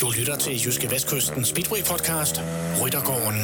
Du 0.00 0.10
lytter 0.18 0.36
til 0.36 0.52
Jyske 0.52 0.90
Vestkysten 0.90 1.44
Speedway 1.44 1.78
podcast, 1.90 2.40
Ryttergården. 2.82 3.40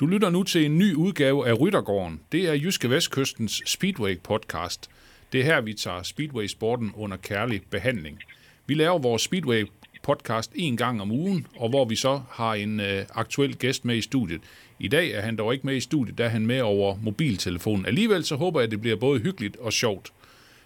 Du 0.00 0.06
lytter 0.06 0.30
nu 0.30 0.42
til 0.42 0.64
en 0.64 0.78
ny 0.78 0.94
udgave 0.94 1.48
af 1.48 1.60
Ryttergården. 1.60 2.20
Det 2.32 2.48
er 2.48 2.52
Jyske 2.52 2.90
Vestkystens 2.90 3.62
Speedway 3.66 4.18
podcast. 4.20 4.90
Det 5.32 5.40
er 5.40 5.44
her, 5.44 5.60
vi 5.60 5.74
tager 5.74 6.02
Speedway-sporten 6.02 6.92
under 6.94 7.16
kærlig 7.16 7.62
behandling. 7.70 8.20
Vi 8.66 8.74
laver 8.74 8.98
vores 8.98 9.22
Speedway 9.22 9.66
podcast 10.04 10.52
en 10.54 10.76
gang 10.76 11.00
om 11.02 11.10
ugen, 11.10 11.46
og 11.56 11.68
hvor 11.68 11.84
vi 11.84 11.96
så 11.96 12.20
har 12.30 12.54
en 12.54 12.80
øh, 12.80 13.04
aktuel 13.14 13.56
gæst 13.56 13.84
med 13.84 13.96
i 13.96 14.00
studiet. 14.00 14.40
I 14.78 14.88
dag 14.88 15.10
er 15.10 15.20
han 15.20 15.36
dog 15.36 15.52
ikke 15.52 15.66
med 15.66 15.76
i 15.76 15.80
studiet, 15.80 16.18
da 16.18 16.24
er 16.24 16.28
han 16.28 16.46
med 16.46 16.60
over 16.60 16.96
mobiltelefonen. 17.02 17.86
Alligevel 17.86 18.24
så 18.24 18.36
håber 18.36 18.60
jeg, 18.60 18.64
at 18.64 18.70
det 18.70 18.80
bliver 18.80 18.96
både 18.96 19.20
hyggeligt 19.20 19.56
og 19.56 19.72
sjovt. 19.72 20.12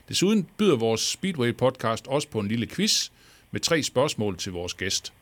Desuden 0.09 0.47
byder 0.57 0.77
vores 0.77 1.01
Speedway 1.01 1.57
podcast 1.57 2.07
også 2.07 2.29
på 2.29 2.41
en 2.41 2.49
lille 2.49 2.67
quiz 2.67 3.11
med 3.51 3.61
tre 3.61 3.83
spørgsmål 3.83 4.37
til 4.37 4.53
vores 4.53 4.75
gæst. 4.75 5.13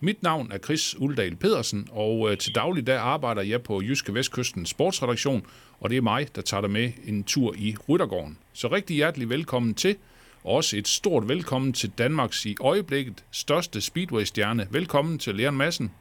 Mit 0.00 0.22
navn 0.22 0.52
er 0.52 0.58
Chris 0.58 0.98
Uldal 0.98 1.36
Pedersen, 1.36 1.88
og 1.90 2.30
øh, 2.30 2.38
til 2.38 2.54
daglig 2.54 2.86
der 2.86 2.98
arbejder 2.98 3.42
jeg 3.42 3.62
på 3.62 3.82
Jyske 3.82 4.14
Vestkystens 4.14 4.68
sportsredaktion, 4.68 5.46
og 5.80 5.90
det 5.90 5.96
er 5.96 6.02
mig, 6.02 6.36
der 6.36 6.42
tager 6.42 6.60
dig 6.60 6.70
med 6.70 6.92
en 7.04 7.24
tur 7.24 7.54
i 7.58 7.76
Ryttergården. 7.88 8.38
Så 8.52 8.68
rigtig 8.68 8.96
hjertelig 8.96 9.28
velkommen 9.28 9.74
til, 9.74 9.96
og 10.44 10.50
også 10.54 10.76
et 10.76 10.88
stort 10.88 11.28
velkommen 11.28 11.72
til 11.72 11.90
Danmarks 11.98 12.44
i 12.44 12.56
øjeblikket 12.60 13.24
største 13.32 13.80
Speedway-stjerne. 13.80 14.64
Velkommen 14.70 15.18
til 15.18 15.34
Leon 15.34 15.56
Madsen. 15.56 15.94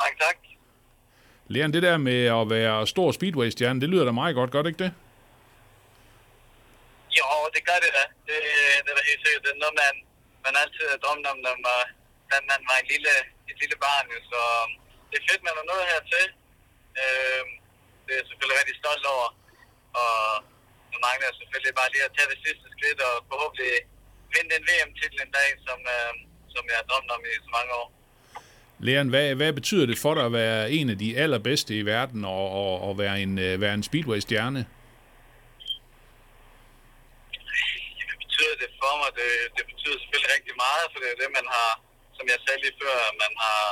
Mange 0.00 0.16
tak. 0.24 0.36
Leon, 1.48 1.72
det 1.72 1.82
der 1.82 1.96
med 1.96 2.20
at 2.40 2.44
være 2.56 2.86
stor 2.86 3.08
Speedway-stjerne, 3.12 3.80
det 3.80 3.88
lyder 3.88 4.04
da 4.04 4.12
meget 4.12 4.34
godt, 4.34 4.50
gør 4.50 4.62
det 4.62 4.70
ikke 4.72 4.84
det? 4.84 4.92
Jo, 7.18 7.28
det 7.54 7.62
gør 7.68 7.78
det 7.84 7.90
da. 7.98 8.04
Det, 8.28 8.38
det 8.84 8.90
er 8.92 8.96
da 8.98 9.02
helt 9.10 9.22
sikkert. 9.24 9.42
Det 9.44 9.50
er 9.54 9.60
noget, 9.64 9.76
man, 9.84 9.94
man 10.46 10.54
altid 10.62 10.84
har 10.92 11.00
drømt 11.04 11.26
om, 11.32 11.38
når 11.46 11.54
man, 11.66 11.80
da 12.30 12.36
man 12.50 12.60
var 12.68 12.76
en 12.82 12.88
lille, 12.92 13.12
et 13.50 13.56
lille 13.62 13.76
barn. 13.86 14.06
Så 14.30 14.40
det 15.10 15.16
er 15.18 15.26
fedt, 15.30 15.42
man 15.48 15.54
er 15.60 15.66
nået 15.72 15.90
hertil. 15.92 16.26
Øh, 17.02 17.42
det 18.04 18.10
er 18.12 18.18
jeg 18.20 18.26
selvfølgelig 18.28 18.58
rigtig 18.60 18.76
stolt 18.82 19.04
over. 19.14 19.28
Og 20.02 20.16
nu 20.92 20.96
mangler 21.06 21.38
selvfølgelig 21.40 21.74
bare 21.80 21.90
lige 21.94 22.06
at 22.08 22.14
tage 22.16 22.30
det 22.32 22.40
sidste 22.46 22.66
skridt 22.74 23.00
og 23.08 23.14
forhåbentlig 23.30 23.72
vinde 24.34 24.52
en 24.58 24.64
VM-titel 24.70 25.18
en 25.26 25.32
dag, 25.38 25.48
som, 25.66 25.78
øh, 25.96 26.12
som 26.54 26.62
jeg 26.70 26.76
har 26.80 26.86
drømt 26.90 27.10
om 27.14 27.20
i 27.30 27.32
så 27.46 27.50
mange 27.58 27.72
år. 27.80 27.88
Leon, 28.86 29.08
hvad, 29.14 29.26
hvad 29.40 29.52
betyder 29.60 29.86
det 29.90 29.98
for 30.04 30.12
dig 30.14 30.24
at 30.28 30.34
være 30.42 30.60
en 30.78 30.86
af 30.94 30.98
de 31.04 31.08
allerbedste 31.24 31.72
i 31.80 31.82
verden 31.92 32.20
og, 32.36 32.46
og, 32.62 32.72
og 32.86 32.92
være 33.02 33.16
en, 33.24 33.32
øh, 33.46 33.54
være 33.64 33.74
en 33.78 33.84
Speedway-stjerne? 33.88 34.62
Hvad 38.06 38.16
betyder 38.24 38.54
det 38.62 38.70
for 38.80 38.94
mig? 39.00 39.10
Det, 39.20 39.30
det 39.56 39.64
betyder 39.70 39.96
selvfølgelig 40.02 40.30
rigtig 40.36 40.54
meget, 40.66 40.86
for 40.92 40.98
det 41.02 41.08
er 41.14 41.18
det, 41.22 41.30
man 41.38 41.46
har, 41.56 41.70
som 42.16 42.24
jeg 42.32 42.38
sagde 42.44 42.60
lige 42.64 42.76
før, 42.82 42.96
man 43.24 43.32
har, 43.42 43.62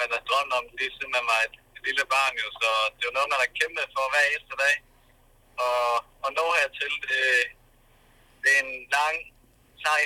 man 0.00 0.08
har 0.14 0.22
drømt 0.28 0.52
om 0.58 0.64
lige 0.78 0.92
siden 0.96 1.12
man 1.18 1.26
var 1.32 1.40
et, 1.48 1.56
et 1.76 1.82
lille 1.88 2.04
barn. 2.14 2.34
Jo. 2.42 2.48
Så 2.60 2.68
det 2.94 3.02
er 3.04 3.10
jo 3.10 3.16
noget, 3.18 3.32
man 3.32 3.42
har 3.44 3.50
kæmpet 3.60 3.86
for 3.96 4.04
hver 4.12 4.24
eneste 4.30 4.54
dag. 4.64 4.74
Og, 5.66 5.88
og 6.24 6.30
nå 6.38 6.46
hertil, 6.58 6.92
det, 7.08 7.22
det 8.42 8.50
er 8.56 8.62
en 8.64 8.74
lang, 8.96 9.16
sej 9.84 10.02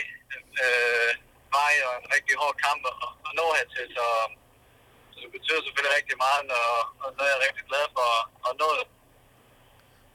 øh, 0.65 1.11
vej 1.57 1.75
og 1.87 1.93
en 2.01 2.09
rigtig 2.15 2.35
hård 2.41 2.57
kamp 2.67 2.83
at, 2.91 2.97
at 3.27 3.33
nå 3.41 3.47
hertil. 3.57 3.87
Så, 3.99 4.07
så 5.13 5.17
det 5.25 5.31
betyder 5.37 5.61
selvfølgelig 5.63 5.97
rigtig 5.99 6.17
meget, 6.27 6.45
og, 6.63 6.79
og 7.03 7.09
så 7.15 7.21
er 7.27 7.31
jeg 7.35 7.41
rigtig 7.47 7.65
glad 7.71 7.85
for 7.97 8.07
at, 8.17 8.23
at 8.49 8.53
nå 8.63 8.69
det. 8.79 8.87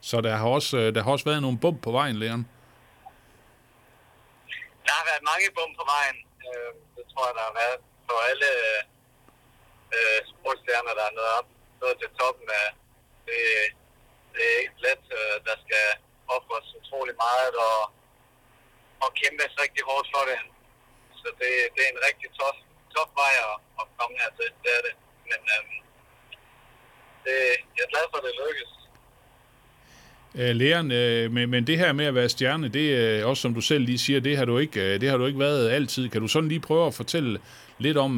Så 0.10 0.16
der 0.26 0.34
har 0.42 0.50
også, 0.58 0.74
øh, 0.82 0.88
der 0.96 1.04
har 1.04 1.12
også 1.16 1.28
været 1.30 1.42
nogle 1.46 1.62
bump 1.64 1.78
på 1.88 1.92
vejen, 2.00 2.16
Leon. 2.22 2.44
Der 4.86 4.94
har 5.00 5.06
været 5.10 5.24
mange 5.32 5.48
bum 5.56 5.72
på 5.80 5.86
vejen. 5.94 6.18
Øh, 6.46 6.72
det 6.96 7.04
tror 7.12 7.24
jeg, 7.28 7.36
der 7.40 7.46
har 7.50 7.56
været 7.62 7.78
for 8.08 8.18
alle 8.32 8.52
øh, 9.96 10.20
sportsstjerner, 10.32 10.94
der 11.00 11.06
er 11.10 11.16
nået 11.18 11.34
op 11.40 11.48
nået 11.82 11.98
til 12.02 12.10
toppen 12.20 12.48
af. 12.64 12.68
Det, 13.28 13.42
det 14.36 14.44
er 14.52 14.58
ikke 14.64 14.80
let. 14.88 15.04
Øh, 15.20 15.36
der 15.48 15.56
skal 15.66 15.86
offres 16.36 16.68
utrolig 16.80 17.16
meget 17.26 17.54
og, 17.70 17.80
og 19.04 19.10
kæmpes 19.20 19.54
rigtig 19.64 19.84
hårdt 19.90 20.08
for 20.14 20.24
det. 20.30 20.40
Så 21.22 21.28
det, 21.40 21.52
det 21.74 21.82
er 21.86 21.92
en 21.96 22.02
rigtig 22.08 22.30
tof, 22.40 22.58
tof 22.94 23.10
vej 23.22 23.34
at, 23.50 23.56
at 23.82 23.86
komme 23.98 24.16
hertil. 24.22 24.50
Det 24.64 24.72
er 24.78 24.82
det. 24.88 24.96
Men 25.30 25.40
øhm, 25.56 25.78
det, 27.26 27.38
jeg 27.76 27.84
er 27.86 27.92
glad 27.94 28.06
for, 28.12 28.18
at 28.22 28.26
det 28.28 28.36
lykkes. 28.44 28.72
Øh, 30.40 30.56
Læren, 30.60 30.92
øh, 30.92 31.32
men, 31.32 31.50
men 31.50 31.68
det 31.68 31.78
her 31.78 31.94
med 31.94 32.06
at 32.06 32.16
være 32.16 32.30
stjerne, 32.30 32.68
det 32.68 32.86
er 32.96 33.26
også 33.26 33.42
som 33.42 33.54
du 33.54 33.62
selv 33.62 33.84
lige 33.86 33.98
siger, 33.98 34.20
det 34.20 34.38
har 34.38 34.46
du 34.46 34.58
ikke, 34.58 35.00
det 35.00 35.10
har 35.10 35.18
du 35.18 35.26
ikke 35.26 35.40
været 35.40 35.70
altid. 35.70 36.10
Kan 36.10 36.22
du 36.22 36.28
sådan 36.28 36.50
lige 36.50 36.60
prøve 36.60 36.88
at 36.88 36.94
fortælle 36.94 37.40
lidt 37.78 37.98
om, 37.98 38.18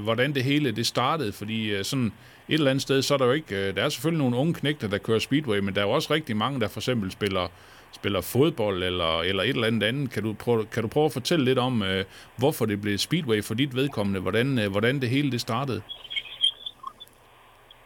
hvordan 0.00 0.34
det 0.34 0.44
hele 0.44 0.76
det 0.76 0.86
startede? 0.86 1.32
Fordi 1.32 1.70
øh, 1.70 1.84
sådan 1.84 2.12
et 2.48 2.54
eller 2.54 2.70
andet 2.70 2.82
sted, 2.82 3.02
så 3.02 3.14
er 3.14 3.18
der 3.18 3.26
jo 3.26 3.32
ikke, 3.32 3.56
øh, 3.56 3.76
der 3.76 3.84
er 3.84 3.88
selvfølgelig 3.88 4.22
nogle 4.24 4.36
unge 4.36 4.54
knægter, 4.54 4.88
der 4.88 4.98
kører 4.98 5.18
speedway, 5.18 5.58
men 5.58 5.74
der 5.74 5.80
er 5.80 5.86
jo 5.86 5.90
også 5.90 6.14
rigtig 6.14 6.36
mange, 6.36 6.60
der 6.60 6.68
for 6.68 6.80
eksempel 6.80 7.12
spiller, 7.12 7.48
spiller 7.92 8.20
fodbold 8.20 8.82
eller, 8.82 9.20
eller 9.20 9.42
et 9.42 9.48
eller 9.48 9.66
andet 9.66 9.86
andet. 9.86 10.10
Kan 10.12 10.22
du, 10.22 10.32
prøve, 10.32 10.66
kan 10.66 10.82
du 10.82 10.88
prøve 10.88 11.06
at 11.06 11.12
fortælle 11.12 11.44
lidt 11.44 11.58
om, 11.58 11.82
øh, 11.82 12.04
hvorfor 12.36 12.64
det 12.66 12.80
blev 12.80 12.98
speedway 12.98 13.44
for 13.44 13.54
dit 13.54 13.76
vedkommende? 13.76 14.20
Hvordan, 14.20 14.58
øh, 14.58 14.70
hvordan 14.70 15.00
det 15.00 15.08
hele 15.08 15.32
det 15.32 15.40
startede? 15.40 15.82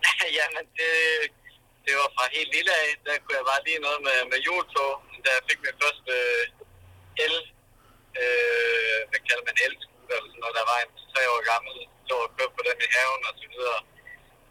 Jamen, 0.38 0.64
det, 0.78 0.92
det 1.86 1.92
var 2.00 2.08
fra 2.16 2.24
helt 2.36 2.50
lille 2.56 2.72
af, 2.82 2.88
der 3.06 3.14
kunne 3.22 3.36
jeg 3.40 3.46
bare 3.52 3.62
lige 3.68 3.80
noget 3.86 4.00
med, 4.08 4.18
med 4.32 4.38
jultog, 4.46 4.92
da 5.24 5.28
jeg 5.36 5.42
fik 5.48 5.60
min 5.66 5.76
første 5.82 6.12
øh, 6.20 7.24
el, 7.26 7.34
øh, 8.22 8.98
hvad 9.08 9.20
kalder 9.28 9.44
man 9.48 9.56
el, 9.66 9.74
når 10.10 10.16
eller 10.16 10.30
sådan 10.30 10.42
noget, 10.44 10.56
der 10.60 10.66
var 10.72 10.78
en 10.84 10.90
tre 11.12 11.22
år 11.34 11.40
gammel, 11.52 11.74
så 12.08 12.14
og 12.24 12.30
kørte 12.36 12.54
på 12.56 12.62
den 12.68 12.78
i 12.86 12.88
haven 12.96 13.22
og 13.30 13.34
så 13.40 13.46
videre. 13.54 13.80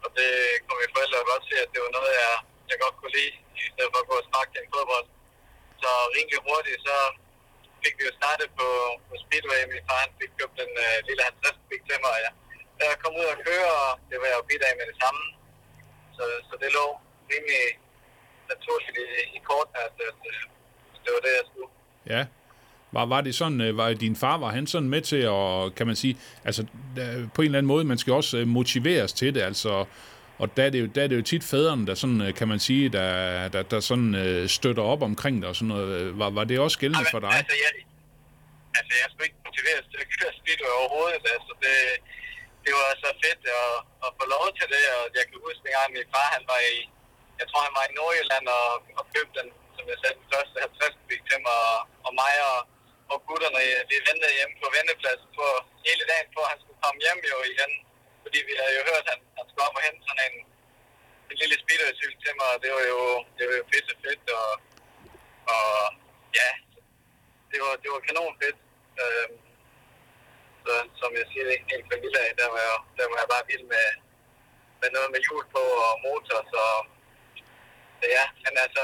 Og 0.04 0.08
det 0.18 0.30
kunne 0.64 0.80
mine 0.80 0.94
forældre 0.96 1.30
godt 1.32 1.44
se, 1.50 1.56
at 1.64 1.70
det 1.74 1.80
var 1.84 1.92
noget, 1.98 2.12
jeg, 2.22 2.34
jeg 2.70 2.76
godt 2.84 2.96
kunne 2.98 3.14
lide, 3.18 3.34
i 3.66 3.70
stedet 3.74 3.92
for 3.92 4.00
at 4.02 4.08
gå 4.10 4.16
og 4.20 4.26
sparke 4.28 4.50
til 4.52 4.62
en 4.62 4.72
fodbold. 4.74 5.06
Så 5.82 5.90
rimelig 6.16 6.40
hurtigt, 6.48 6.80
så 6.88 6.96
fik 7.82 7.94
vi 7.98 8.04
jo 8.08 8.12
startet 8.20 8.48
på, 8.58 8.68
på 9.08 9.14
Speedway. 9.24 9.60
Min 9.72 9.86
far 9.88 10.00
han 10.04 10.12
fik 10.20 10.32
købt 10.38 10.56
en 10.64 10.74
øh, 10.86 10.96
lille 11.08 11.22
50 11.22 11.60
kubik 11.60 11.82
til 11.88 11.98
mig, 12.02 12.12
og 12.16 12.20
jeg, 12.24 12.32
da 12.78 12.82
jeg 12.90 12.98
kom 13.02 13.14
ud 13.20 13.28
og 13.34 13.38
køre, 13.48 13.70
og 13.84 13.90
det 14.08 14.16
var 14.20 14.28
jeg 14.30 14.38
jo 14.40 14.44
bidt 14.50 14.66
af 14.68 14.74
med 14.78 14.86
det 14.90 14.96
samme. 15.02 15.22
Så, 16.16 16.24
så 16.48 16.54
det 16.62 16.70
lå 16.78 16.86
rimelig 17.32 17.64
naturligt 18.52 18.96
i, 19.04 19.06
i 19.36 19.40
korten, 19.48 19.76
at, 19.86 19.94
at, 20.08 20.16
at 20.94 21.00
det 21.04 21.10
var 21.14 21.22
det, 21.26 21.32
jeg 21.38 21.46
skulle. 21.50 21.70
Ja. 22.14 22.22
Var, 22.92 23.06
var 23.06 23.20
det 23.20 23.34
sådan, 23.34 23.60
øh, 23.60 23.76
var 23.76 23.92
din 23.92 24.16
far, 24.16 24.38
var 24.38 24.50
han 24.50 24.66
sådan 24.66 24.88
med 24.88 25.00
til 25.00 25.22
at, 25.36 25.74
kan 25.74 25.86
man 25.86 25.96
sige, 25.96 26.16
altså 26.44 26.66
på 27.34 27.42
en 27.42 27.46
eller 27.46 27.58
anden 27.58 27.72
måde, 27.72 27.84
man 27.84 27.98
skal 27.98 28.12
også 28.12 28.38
øh, 28.38 28.46
motiveres 28.46 29.12
til 29.12 29.34
det, 29.34 29.42
altså, 29.42 29.84
og 30.42 30.46
der 30.56 30.64
er 30.66 30.70
det 30.74 30.80
jo, 30.82 30.86
der 30.94 31.02
er 31.04 31.08
det 31.10 31.16
jo 31.20 31.26
tit 31.32 31.44
fædrene, 31.52 31.86
der 31.88 31.94
sådan, 32.02 32.20
øh, 32.26 32.30
kan 32.38 32.48
man 32.52 32.60
sige, 32.68 32.84
der, 32.98 33.08
der, 33.54 33.62
der 33.72 33.80
sådan 33.90 34.12
øh, 34.22 34.48
støtter 34.58 34.84
op 34.92 35.02
omkring 35.10 35.34
det 35.40 35.46
og 35.50 35.56
sådan 35.58 35.72
noget. 35.74 36.18
Var, 36.20 36.30
var 36.38 36.44
det 36.50 36.56
også 36.66 36.78
gældende 36.82 37.06
for 37.14 37.20
dig? 37.24 37.32
Altså, 37.40 37.56
jeg, 37.64 37.70
altså, 38.78 38.92
jeg 39.00 39.06
skulle 39.10 39.26
ikke 39.28 39.40
motiveres 39.48 39.86
til 39.92 39.98
at 40.04 40.08
køre 40.16 40.32
speedway 40.40 40.72
overhovedet. 40.80 41.22
Altså, 41.36 41.52
det, 41.64 41.76
det 42.64 42.72
var 42.78 42.88
så 43.04 43.10
fedt 43.24 43.42
at, 43.60 43.72
at 44.06 44.10
få 44.18 44.24
lov 44.36 44.46
til 44.58 44.66
det, 44.74 44.84
og 44.96 45.02
jeg 45.18 45.24
kan 45.28 45.38
huske, 45.46 45.62
en 45.68 45.74
gang 45.76 45.88
min 45.96 46.08
far, 46.14 46.28
han 46.36 46.44
var 46.52 46.60
i, 46.72 46.76
jeg 47.40 47.46
tror, 47.48 47.60
han 47.68 47.76
var 47.78 47.84
i 47.88 47.92
Nordjylland 47.98 48.46
og, 48.58 48.68
og 49.00 49.04
købte 49.14 49.34
den, 49.40 49.48
som 49.76 49.84
jeg 49.90 49.98
sagde, 50.00 50.16
den 50.20 50.28
første 50.34 50.56
50 50.60 50.98
kubik 50.98 51.22
til 51.30 51.38
mig, 51.46 51.56
og, 51.70 51.78
og 52.06 52.12
mig 52.22 52.34
og, 52.50 52.58
og 53.12 53.18
gutterne, 53.28 53.60
øh, 53.68 53.80
vi 53.90 53.96
ventede 54.08 54.36
hjemme 54.38 54.56
på 54.62 54.68
vendepladsen 54.76 55.28
på 55.38 55.46
hele 55.86 56.04
dagen, 56.10 56.28
for 56.34 56.42
at 56.44 56.50
han 56.52 56.60
skulle 56.62 56.82
komme 56.84 57.00
hjem 57.04 57.20
jo 57.32 57.36
igen. 57.52 57.72
Fordi 58.24 58.38
vi 58.48 58.54
havde 58.60 58.74
jo 58.78 58.82
hørt, 58.90 59.04
at 59.06 59.10
han, 59.12 59.20
han 59.38 59.46
skulle 59.48 59.66
op 59.68 59.78
og 59.78 59.84
hente 59.86 60.02
sådan 60.06 60.24
en, 60.28 60.36
en 61.30 61.36
lille 61.42 61.56
speedercykel 61.62 62.18
til 62.24 62.34
mig, 62.38 62.48
og 62.54 62.58
det 62.64 62.70
var 62.76 62.84
jo, 62.94 63.02
det 63.36 63.44
var 63.48 63.54
jo 63.60 63.64
pisse 63.70 63.94
fedt, 64.04 64.26
og, 64.40 64.50
og 65.54 65.68
ja, 66.40 66.50
det 67.50 67.58
var, 67.64 67.72
det 67.82 67.88
var 67.94 68.00
kanon 68.08 68.34
fedt. 68.42 68.58
Øhm, 69.02 69.36
så, 70.64 70.74
som 71.00 71.10
jeg 71.18 71.26
siger, 71.30 71.54
ikke 71.54 71.70
helt 71.72 71.86
fra 71.88 72.02
lille 72.04 72.20
af, 72.26 72.30
der 72.40 72.46
var, 72.52 72.60
jeg, 72.66 72.78
der 72.98 73.04
var 73.10 73.18
jeg 73.22 73.28
bare 73.34 73.48
vild 73.50 73.66
med, 73.74 73.86
med 74.80 74.88
noget 74.96 75.10
med 75.14 75.20
hjul 75.26 75.44
på 75.54 75.62
og 75.88 75.94
motor, 76.06 76.38
så, 76.52 76.62
så 78.00 78.04
ja, 78.16 78.24
men 78.44 78.54
altså, 78.64 78.82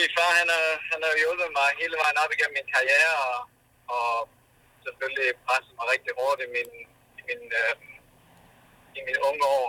min 0.00 0.12
far, 0.16 0.30
han 0.40 0.48
har, 0.54 0.66
han 0.92 1.00
har 1.06 1.12
hjulpet 1.22 1.50
mig 1.58 1.68
hele 1.82 1.96
vejen 2.02 2.18
op 2.22 2.30
igennem 2.34 2.56
min 2.58 2.72
karriere, 2.74 3.14
og, 3.28 3.38
og 3.96 4.10
selvfølgelig 4.84 5.28
presset 5.46 5.74
mig 5.78 5.86
rigtig 5.94 6.12
hårdt 6.20 6.40
i 6.46 6.48
min, 6.56 6.70
i 7.20 7.22
min, 7.28 7.42
øh, 7.60 7.74
i 8.98 9.00
mine 9.06 9.20
unge 9.28 9.44
år. 9.58 9.68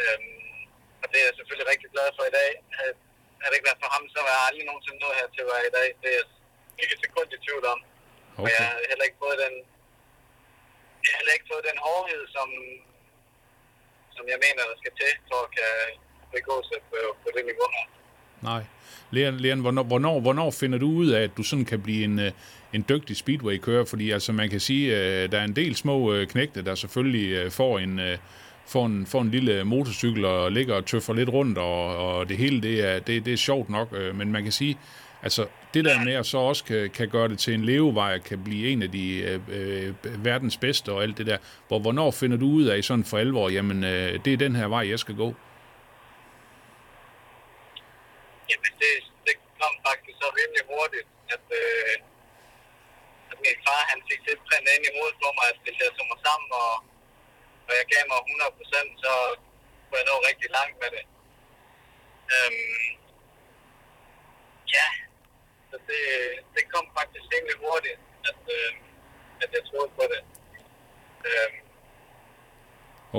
Øhm, 0.00 0.58
og 1.02 1.06
det 1.10 1.18
er 1.20 1.26
jeg 1.28 1.36
selvfølgelig 1.38 1.68
rigtig 1.72 1.88
glad 1.94 2.08
for 2.16 2.24
i 2.30 2.34
dag. 2.40 2.50
Havde, 2.78 2.94
havde 3.40 3.50
det 3.50 3.58
ikke 3.58 3.70
været 3.70 3.82
for 3.84 3.90
ham, 3.96 4.04
så 4.14 4.18
var 4.24 4.32
jeg 4.36 4.42
aldrig 4.48 4.64
nogensinde 4.68 5.00
nået 5.02 5.18
her 5.20 5.28
til 5.34 5.44
at 5.44 5.50
være 5.52 5.66
i 5.70 5.74
dag. 5.78 5.88
Det 6.02 6.08
er 6.10 6.16
jeg 6.18 6.26
ikke 6.82 7.02
sekund 7.04 7.28
i 7.36 7.38
tvivl 7.46 7.64
om. 7.74 7.80
Og 8.42 8.48
jeg 8.54 8.62
Okay. 8.62 8.68
har 8.68 8.90
heller 8.90 9.06
ikke 9.08 9.22
fået 9.24 9.38
den, 9.44 9.54
jeg 11.02 11.10
har 11.12 11.18
heller 11.20 11.36
ikke 11.36 11.50
fået 11.52 11.68
den 11.70 11.78
hårdhed, 11.86 12.22
som, 12.36 12.48
som 14.16 14.24
jeg 14.32 14.38
mener, 14.44 14.62
der 14.70 14.76
skal 14.82 14.94
til, 15.00 15.12
for 15.28 15.38
at 15.46 15.50
kan 15.58 15.72
begå 16.36 16.56
sig 16.70 16.80
på, 16.90 16.98
på 17.22 17.28
det 17.36 17.44
niveau 17.50 17.68
her. 17.76 17.86
Nej. 18.42 18.62
Leon, 19.10 19.36
Leon 19.36 19.60
hvornår, 19.60 19.82
hvornår, 19.82 20.20
hvornår 20.20 20.50
finder 20.50 20.78
du 20.78 20.90
ud 20.90 21.08
af, 21.08 21.22
at 21.22 21.36
du 21.36 21.42
sådan 21.42 21.64
kan 21.64 21.80
blive 21.80 22.04
en, 22.04 22.18
øh, 22.18 22.30
en 22.72 22.84
dygtig 22.88 23.16
speedway-kører? 23.16 23.84
Fordi 23.84 24.10
altså, 24.10 24.32
man 24.32 24.50
kan 24.50 24.60
sige, 24.60 24.96
at 24.96 25.32
der 25.32 25.38
er 25.38 25.44
en 25.44 25.56
del 25.56 25.76
små 25.76 26.12
øh, 26.12 26.26
knægte, 26.26 26.62
der 26.62 26.74
selvfølgelig 26.74 27.52
får 27.52 27.78
en, 27.78 28.00
får 28.66 28.86
en, 28.86 29.06
får 29.06 29.22
en 29.22 29.30
lille 29.30 29.64
motorcykel 29.64 30.24
og 30.24 30.52
ligger 30.52 30.74
og 30.74 30.86
tøffer 30.86 31.14
lidt 31.14 31.28
rundt, 31.28 31.58
og, 31.58 31.96
og 31.96 32.28
det 32.28 32.36
hele 32.36 32.62
det 32.62 32.88
er, 32.88 32.98
det, 32.98 33.24
det 33.24 33.32
er 33.32 33.36
sjovt 33.36 33.70
nok. 33.70 33.94
Men 34.14 34.32
man 34.32 34.42
kan 34.42 34.52
sige, 34.52 34.78
altså 35.22 35.46
det 35.74 35.84
der 35.84 36.04
med 36.04 36.12
at 36.12 36.26
så 36.26 36.38
også 36.38 36.64
kan, 36.64 36.90
kan 36.90 37.08
gøre 37.08 37.28
det 37.28 37.38
til 37.38 37.54
en 37.54 37.64
levevej, 37.64 38.18
kan 38.18 38.44
blive 38.44 38.68
en 38.68 38.82
af 38.82 38.90
de 38.90 39.18
øh, 39.18 39.40
øh, 39.52 39.94
verdens 40.24 40.56
bedste 40.56 40.92
og 40.92 41.02
alt 41.02 41.18
det 41.18 41.26
der. 41.26 41.36
Hvor, 41.68 41.78
hvornår 41.78 42.10
finder 42.10 42.36
du 42.36 42.46
ud 42.46 42.64
af 42.64 42.84
sådan 42.84 43.04
for 43.04 43.18
alvor, 43.18 43.48
jamen 43.48 43.84
øh, 43.84 44.18
det 44.24 44.32
er 44.32 44.36
den 44.36 44.56
her 44.56 44.66
vej, 44.66 44.88
jeg 44.88 44.98
skal 44.98 45.14
gå? 45.14 45.34
Jamen, 48.50 48.72
det, 48.82 48.94
det 49.26 49.34
kom 49.60 49.74
faktisk 49.86 50.16
så 50.22 50.28
rimelig 50.38 50.64
hurtigt, 50.72 51.08
at, 51.34 51.44
øh, 51.62 51.94
at 53.30 53.36
min 53.44 53.58
far, 53.66 53.82
han 53.92 54.00
fik 54.08 54.20
det 54.26 54.46
printet 54.48 54.74
ind 54.76 54.84
i 54.86 54.94
hovedet 54.96 55.16
for 55.22 55.30
mig, 55.38 55.46
at 55.52 55.58
hvis 55.64 55.78
jeg 55.82 55.90
tog 55.96 56.06
mig 56.12 56.20
sammen, 56.26 56.48
og, 56.64 56.74
og 57.68 57.72
jeg 57.78 57.86
gav 57.92 58.02
mig 58.10 58.20
100%, 58.26 59.02
så 59.04 59.12
kunne 59.86 60.00
jeg 60.00 60.08
nå 60.10 60.16
rigtig 60.28 60.48
langt 60.58 60.76
med 60.82 60.90
det. 60.96 61.04
Øhm, 62.34 62.88
ja, 64.76 64.88
så 65.70 65.76
det, 65.88 66.02
det 66.54 66.64
kom 66.72 66.86
faktisk 66.98 67.24
rimelig 67.32 67.56
hurtigt, 67.64 67.98
at, 68.30 68.40
øh, 68.56 68.70
at 69.42 69.48
jeg 69.54 69.62
troede 69.68 69.90
på 69.98 70.04
det. 70.12 70.22
Øhm, 71.28 71.58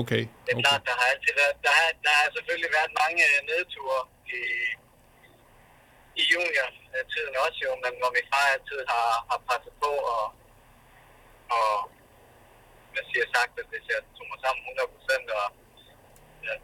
okay. 0.01 0.23
Det 0.45 0.51
er 0.51 0.57
okay. 0.57 0.63
klart, 0.65 0.81
der 0.87 0.95
har 0.99 1.07
altid 1.13 1.33
været, 1.41 1.55
der 1.65 1.73
har, 1.77 1.87
der 2.05 2.13
har 2.19 2.27
selvfølgelig 2.35 2.71
været 2.77 2.91
mange 3.01 3.23
nedture 3.49 3.99
i, 4.37 4.39
i 6.21 6.23
junior-tiden 6.31 7.35
også 7.45 7.59
jo, 7.65 7.71
men 7.83 7.93
hvor 7.99 8.11
min 8.15 8.29
far 8.31 8.47
altid 8.55 8.79
har, 8.91 9.09
har 9.29 9.39
presset 9.47 9.73
på 9.83 9.91
og, 10.15 10.25
og 11.55 11.69
hvad 12.91 13.03
siger 13.09 13.25
sagt, 13.35 13.53
at 13.61 13.67
hvis 13.71 13.85
jeg 13.93 13.99
tog 14.15 14.27
mig 14.31 14.39
sammen 14.43 14.61
100 14.63 14.93
procent, 14.95 15.25
og, 15.39 15.45
ja, 16.47 16.55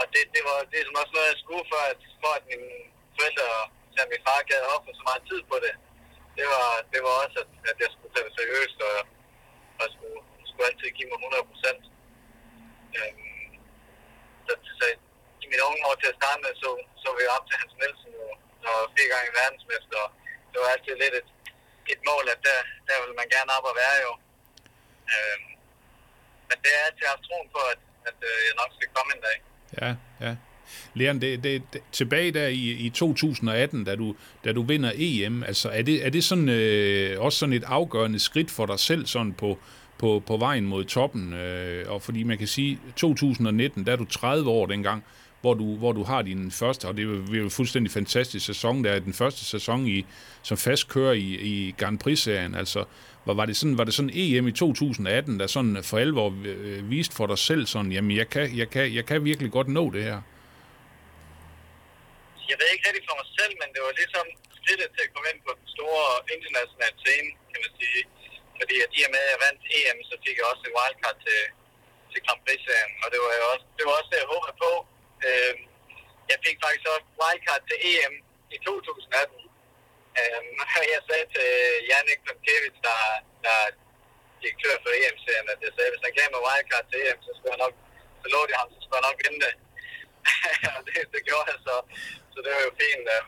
og 0.00 0.06
det, 0.12 0.22
det 0.34 0.42
var 0.48 0.56
det 0.70 0.78
er 0.78 0.86
som 0.86 1.00
også 1.02 1.14
noget, 1.14 1.32
jeg 1.32 1.42
skulle 1.44 1.64
for, 1.72 1.82
at, 1.92 2.00
for 2.22 2.32
at 2.38 2.44
mine 2.50 2.70
forældre 3.16 3.48
at 4.00 4.08
min 4.12 4.24
far 4.26 4.40
gav 4.50 4.60
op 4.74 4.82
for 4.86 4.94
så 4.98 5.02
meget 5.08 5.22
tid 5.30 5.40
på 5.50 5.56
det. 5.64 5.74
Det 6.38 6.46
var, 6.54 6.68
det 6.92 7.00
var 7.06 7.14
også, 7.24 7.36
at, 7.44 7.50
at 7.70 7.76
jeg 7.82 7.90
skulle 7.92 8.12
tage 8.12 8.26
det 8.28 8.34
seriøst, 8.38 8.78
og, 8.88 8.96
og 9.80 9.86
skulle, 9.94 10.20
skulle 10.48 10.66
altid 10.68 10.90
give 10.96 11.08
mig 11.10 11.18
100 11.20 11.50
procent. 11.50 11.82
Øhm, 12.98 13.50
så, 14.46 14.52
så, 14.78 14.86
i 15.44 15.46
mine 15.50 15.64
unge 15.68 15.82
år 15.88 15.96
til 15.98 16.12
at 16.12 16.18
starte 16.20 16.40
med, 16.44 16.52
så, 16.62 16.68
så 17.02 17.08
vi 17.16 17.22
op 17.36 17.44
til 17.46 17.56
Hans 17.60 17.74
Nielsen, 17.78 18.12
og, 18.70 18.80
fire 18.96 19.10
gange 19.14 19.30
verdensmester. 19.40 20.00
Det 20.50 20.58
var 20.62 20.68
altid 20.74 20.94
lidt 21.02 21.14
et, 21.20 21.28
et 21.92 22.00
mål, 22.10 22.24
at 22.34 22.40
der, 22.48 22.58
der 22.88 22.96
vil 23.04 23.14
man 23.20 23.28
gerne 23.34 23.50
op 23.56 23.66
og 23.70 23.74
være 23.82 23.96
jo. 24.06 24.12
Øhm, 25.12 25.48
men 26.48 26.56
det 26.62 26.70
er 26.76 26.82
altid 26.86 27.04
haft 27.12 27.24
troen 27.28 27.48
på, 27.56 27.60
at, 27.72 27.80
at, 28.08 28.18
øh, 28.28 28.38
jeg 28.48 28.54
nok 28.60 28.70
skal 28.76 28.90
komme 28.96 29.10
en 29.16 29.22
dag. 29.28 29.38
Ja, 29.80 29.90
ja. 30.26 30.32
Leon, 30.94 31.20
det, 31.20 31.44
det, 31.44 31.62
det, 31.72 31.80
tilbage 31.92 32.32
der 32.32 32.46
i, 32.46 32.70
i 32.86 32.90
2018, 32.90 33.84
da 33.84 33.96
du, 33.96 34.16
da 34.44 34.52
du 34.52 34.62
vinder 34.62 34.92
EM, 34.94 35.42
altså 35.42 35.68
er 35.68 35.82
det, 35.82 36.06
er 36.06 36.10
det 36.10 36.24
sådan, 36.24 36.48
øh, 36.48 37.20
også 37.20 37.38
sådan 37.38 37.52
et 37.52 37.64
afgørende 37.64 38.18
skridt 38.18 38.50
for 38.50 38.66
dig 38.66 38.78
selv 38.78 39.06
sådan 39.06 39.34
på, 39.34 39.58
på, 39.98 40.22
på 40.26 40.36
vejen 40.36 40.66
mod 40.66 40.84
toppen? 40.84 41.32
Øh, 41.32 41.92
og 41.92 42.02
fordi 42.02 42.22
man 42.22 42.38
kan 42.38 42.46
sige, 42.46 42.80
2019, 42.96 43.86
der 43.86 43.92
er 43.92 43.96
du 43.96 44.04
30 44.04 44.50
år 44.50 44.66
dengang, 44.66 45.04
hvor 45.42 45.54
du, 45.54 45.76
hvor 45.76 45.92
du 45.92 46.02
har 46.02 46.22
din 46.22 46.50
første, 46.50 46.88
og 46.88 46.96
det 46.96 47.02
er 47.02 47.36
jo 47.38 47.44
en 47.44 47.50
fuldstændig 47.50 47.92
fantastisk 47.92 48.46
sæson, 48.46 48.84
der 48.84 48.92
er 48.92 48.98
den 48.98 49.14
første 49.14 49.44
sæson 49.44 49.86
i, 49.86 50.06
som 50.42 50.56
fast 50.56 50.88
kører 50.88 51.12
i, 51.12 51.28
i 51.52 51.74
Grand 51.78 51.98
Prix-serien. 51.98 52.54
Altså, 52.54 52.84
var, 53.24 53.34
var, 53.34 53.46
det 53.46 53.56
sådan, 53.56 53.78
var 53.78 53.84
det 53.84 53.94
sådan 53.94 54.10
EM 54.14 54.48
i 54.48 54.52
2018, 54.52 55.40
der 55.40 55.46
sådan 55.46 55.84
for 55.84 55.98
alvor 55.98 56.34
øh, 56.44 56.90
viste 56.90 57.14
for 57.14 57.26
dig 57.26 57.38
selv 57.38 57.66
sådan, 57.66 57.92
jamen 57.92 58.16
jeg 58.16 58.28
kan, 58.28 58.56
jeg, 58.56 58.70
kan, 58.70 58.94
jeg 58.94 59.06
kan 59.06 59.24
virkelig 59.24 59.52
godt 59.52 59.68
nå 59.68 59.90
det 59.90 60.02
her? 60.02 60.20
jeg 62.52 62.56
ved 62.60 62.68
ikke 62.74 62.86
rigtig 62.88 63.04
for 63.08 63.16
mig 63.20 63.28
selv, 63.38 63.54
men 63.60 63.68
det 63.74 63.80
var 63.86 63.92
ligesom 64.00 64.26
skridtet 64.58 64.88
til 64.94 65.02
at 65.06 65.12
komme 65.12 65.28
ind 65.32 65.40
på 65.46 65.52
den 65.58 65.68
store 65.76 66.06
internationale 66.36 66.96
scene, 67.02 67.30
kan 67.50 67.60
man 67.64 67.72
sige. 67.80 68.00
Fordi 68.58 68.76
at 68.84 68.90
i 68.98 69.00
og 69.06 69.10
med, 69.14 69.22
at 69.26 69.32
jeg 69.32 69.40
vandt 69.46 69.62
EM, 69.76 69.98
så 70.10 70.14
fik 70.24 70.36
jeg 70.38 70.46
også 70.52 70.62
en 70.66 70.76
wildcard 70.78 71.18
til, 71.26 71.40
til 72.10 72.20
Grand 72.24 72.40
Prix-serien, 72.44 72.92
og 73.02 73.08
det 73.12 73.18
var, 73.24 73.32
jo 73.40 73.44
også, 73.52 73.64
det 73.78 73.84
var 73.86 73.94
også 73.98 74.10
det, 74.12 74.18
jeg 74.22 74.32
håbede 74.34 74.56
på. 74.64 74.70
Øh, 75.28 75.54
jeg 76.30 76.38
fik 76.44 76.56
faktisk 76.64 76.86
også 76.94 77.08
wildcard 77.20 77.62
til 77.68 77.78
EM 77.90 78.14
i 78.54 78.58
2018. 78.64 79.36
Øh, 80.20 80.40
jeg 80.94 81.02
sagde 81.08 81.26
til 81.34 81.48
Janik 81.90 82.20
Tomkevich, 82.26 82.78
der, 82.86 82.98
der 83.44 83.54
er 83.64 83.70
direktør 84.40 84.74
for 84.82 84.90
EM-serien, 85.00 85.48
at 85.54 85.60
jeg 85.66 85.72
sagde, 85.74 85.88
at 85.88 85.92
hvis 85.94 86.06
han 86.06 86.14
gav 86.18 86.28
mig 86.34 86.42
wildcard 86.46 86.86
til 86.90 86.98
EM, 87.06 87.20
så 87.26 87.30
skulle 87.36 87.52
jeg 87.54 87.62
nok, 87.64 87.74
så 88.22 88.26
lå 88.34 88.40
det 88.48 88.56
ham, 88.60 88.68
så 88.74 88.78
skulle 88.82 88.98
jeg 88.98 89.06
nok 89.08 89.18
vinde 89.24 89.40
det. 89.46 89.54
det, 90.86 90.96
det 91.14 91.20
gjorde 91.28 91.48
jeg 91.52 91.60
så 91.68 91.76
så 92.32 92.38
det 92.44 92.50
var 92.56 92.62
jo 92.68 92.72
fint. 92.82 93.06
Uh, 93.16 93.22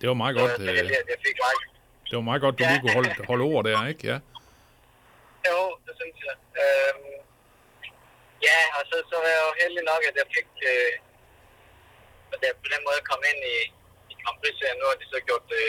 det 0.00 0.06
var 0.10 0.18
meget 0.22 0.34
godt. 0.38 0.50
Så 0.56 0.62
øh, 0.62 1.00
at 1.02 1.08
jeg 1.14 1.20
fik 1.26 1.36
række. 1.44 1.64
Det 2.08 2.14
var 2.20 2.26
meget 2.30 2.42
godt, 2.44 2.54
du 2.58 2.62
ja. 2.64 2.70
lige 2.70 2.80
kunne 2.82 2.96
holde, 2.98 3.10
holde 3.30 3.44
ord 3.50 3.62
der, 3.68 3.78
ikke? 3.92 4.02
Ja. 4.10 4.16
Jo, 5.48 5.58
det 5.86 5.92
synes 6.00 6.16
jeg. 6.28 6.36
Øhm, 6.62 7.14
ja, 8.48 8.58
og 8.76 8.82
så, 8.90 8.96
så 9.10 9.14
var 9.22 9.30
jeg 9.34 9.42
jo 9.48 9.52
heldig 9.62 9.84
nok, 9.92 10.02
at 10.10 10.14
jeg 10.20 10.26
fik, 10.36 10.48
øh, 10.70 10.92
at 12.34 12.40
jeg 12.46 12.52
på 12.64 12.68
den 12.74 12.82
måde 12.88 13.00
kom 13.10 13.22
ind 13.30 13.40
i, 13.54 13.58
i 14.12 14.14
Grand 14.20 14.38
Prix-serien. 14.40 14.78
Nu 14.80 14.86
har 14.90 14.98
de 15.02 15.06
så 15.14 15.18
gjort 15.28 15.44
det, 15.54 15.66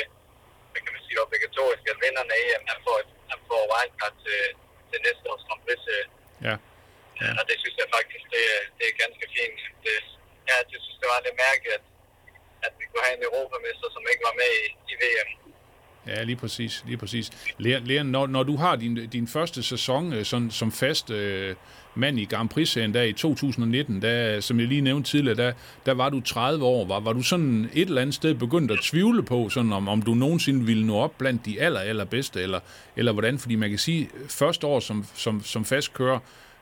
hvad 0.71 0.81
kan 0.83 0.93
man 0.95 1.03
sige, 1.07 1.23
obligatorisk, 1.25 1.83
at 1.93 1.97
vinderne 2.03 2.33
af 2.37 2.41
EM, 2.45 2.63
han 2.71 2.79
får, 2.85 2.97
han 3.31 3.39
får 3.49 3.61
wildcard 3.71 4.15
til, 4.25 4.41
til 4.89 4.97
næste 5.07 5.25
års 5.31 5.45
Grand 5.47 5.61
Prix-serie. 5.65 6.07
Ja. 6.47 6.55
ja. 7.21 7.29
Og 7.39 7.43
det 7.49 7.55
synes 7.61 7.75
jeg 7.81 7.87
faktisk, 7.97 8.25
det, 8.35 8.45
det 8.77 8.85
er 8.87 9.01
ganske 9.03 9.25
fint. 9.35 9.59
Det, 9.85 9.95
ja, 10.49 10.57
det 10.69 10.77
synes 10.83 10.97
det 11.01 11.07
var 11.13 11.19
lidt 11.25 11.37
mærkeligt, 11.47 11.75
at 11.77 11.85
at 12.67 12.73
vi 12.79 12.85
kunne 12.89 13.03
have 13.07 13.17
en 13.19 13.25
europamester, 13.29 13.87
som 13.95 14.03
ikke 14.11 14.23
var 14.29 14.35
med 14.41 14.51
i, 14.61 14.65
i 14.91 14.93
VM. 15.01 15.29
Ja, 16.11 16.23
lige 16.23 16.39
præcis. 16.43 16.83
Lige 16.85 16.97
præcis. 16.97 17.25
Leon, 17.59 18.05
når, 18.05 18.25
når 18.27 18.43
du 18.43 18.55
har 18.55 18.75
din, 18.75 19.09
din 19.09 19.27
første 19.27 19.63
sæson 19.63 20.13
øh, 20.13 20.25
sådan, 20.25 20.51
som 20.51 20.71
fast 20.71 21.09
øh, 21.09 21.55
mand 21.95 22.19
i 22.19 22.25
Grand 22.25 22.49
Prix-serien 22.49 22.93
der 22.93 23.01
i 23.01 23.13
2019, 23.13 24.01
der, 24.01 24.39
som 24.39 24.59
jeg 24.59 24.67
lige 24.67 24.81
nævnte 24.81 25.09
tidligere, 25.09 25.37
der, 25.37 25.51
der 25.85 25.93
var 25.93 26.09
du 26.09 26.21
30 26.21 26.65
år. 26.65 26.85
Var, 26.85 26.99
var 26.99 27.13
du 27.13 27.21
sådan 27.21 27.69
et 27.73 27.87
eller 27.87 28.01
andet 28.01 28.15
sted 28.15 28.33
begyndt 28.33 28.71
at 28.71 28.79
tvivle 28.81 29.23
på, 29.23 29.49
sådan 29.49 29.73
om, 29.73 29.87
om 29.87 30.01
du 30.01 30.13
nogensinde 30.13 30.65
ville 30.65 30.87
nå 30.87 30.95
op 30.95 31.17
blandt 31.17 31.45
de 31.45 31.61
aller, 31.61 31.79
allerbedste, 31.79 32.41
eller, 32.41 32.59
eller 32.97 33.11
hvordan? 33.11 33.39
Fordi 33.39 33.55
man 33.55 33.69
kan 33.69 33.79
sige, 33.79 34.09
første 34.29 34.67
år 34.67 34.79
som, 34.79 35.05
som, 35.13 35.43
som 35.43 35.65
fast 35.65 35.93
kører, 35.93 36.19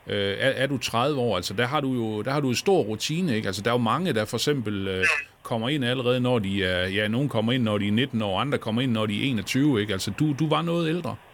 øh, 0.08 0.36
er, 0.40 0.50
er 0.50 0.68
du 0.68 0.78
30 0.78 1.20
år, 1.20 1.36
altså 1.36 1.54
der 1.54 1.66
har 1.66 1.82
du 1.82 1.94
jo 1.94 2.22
der 2.22 2.32
har 2.32 2.40
du 2.40 2.50
en 2.50 2.56
stor 2.56 2.82
rutine, 2.82 3.36
ikke? 3.36 3.48
Altså 3.48 3.62
der 3.62 3.70
er 3.70 3.74
jo 3.74 3.82
mange, 3.82 4.14
der 4.14 4.26
for 4.26 4.38
eksempel 4.38 4.88
øh, 4.88 5.06
kommer 5.44 5.70
ind 5.70 5.86
allerede, 5.86 6.20
når 6.20 6.40
de 6.40 6.64
er, 6.64 6.88
ja, 6.88 7.08
nogen 7.08 7.30
kommer 7.30 7.54
ind, 7.54 7.64
når 7.64 7.78
de 7.78 7.88
er 7.88 7.92
19 7.92 8.22
år, 8.22 8.40
andre 8.40 8.58
kommer 8.58 8.82
ind, 8.82 8.92
når 8.92 9.06
de 9.06 9.20
er 9.20 9.30
21, 9.30 9.82
ikke? 9.82 9.94
Altså 9.94 10.12
du, 10.20 10.34
du 10.40 10.50
var 10.50 10.62
noget 10.62 10.90
ældre. 10.90 11.10
Ja, 11.10 11.31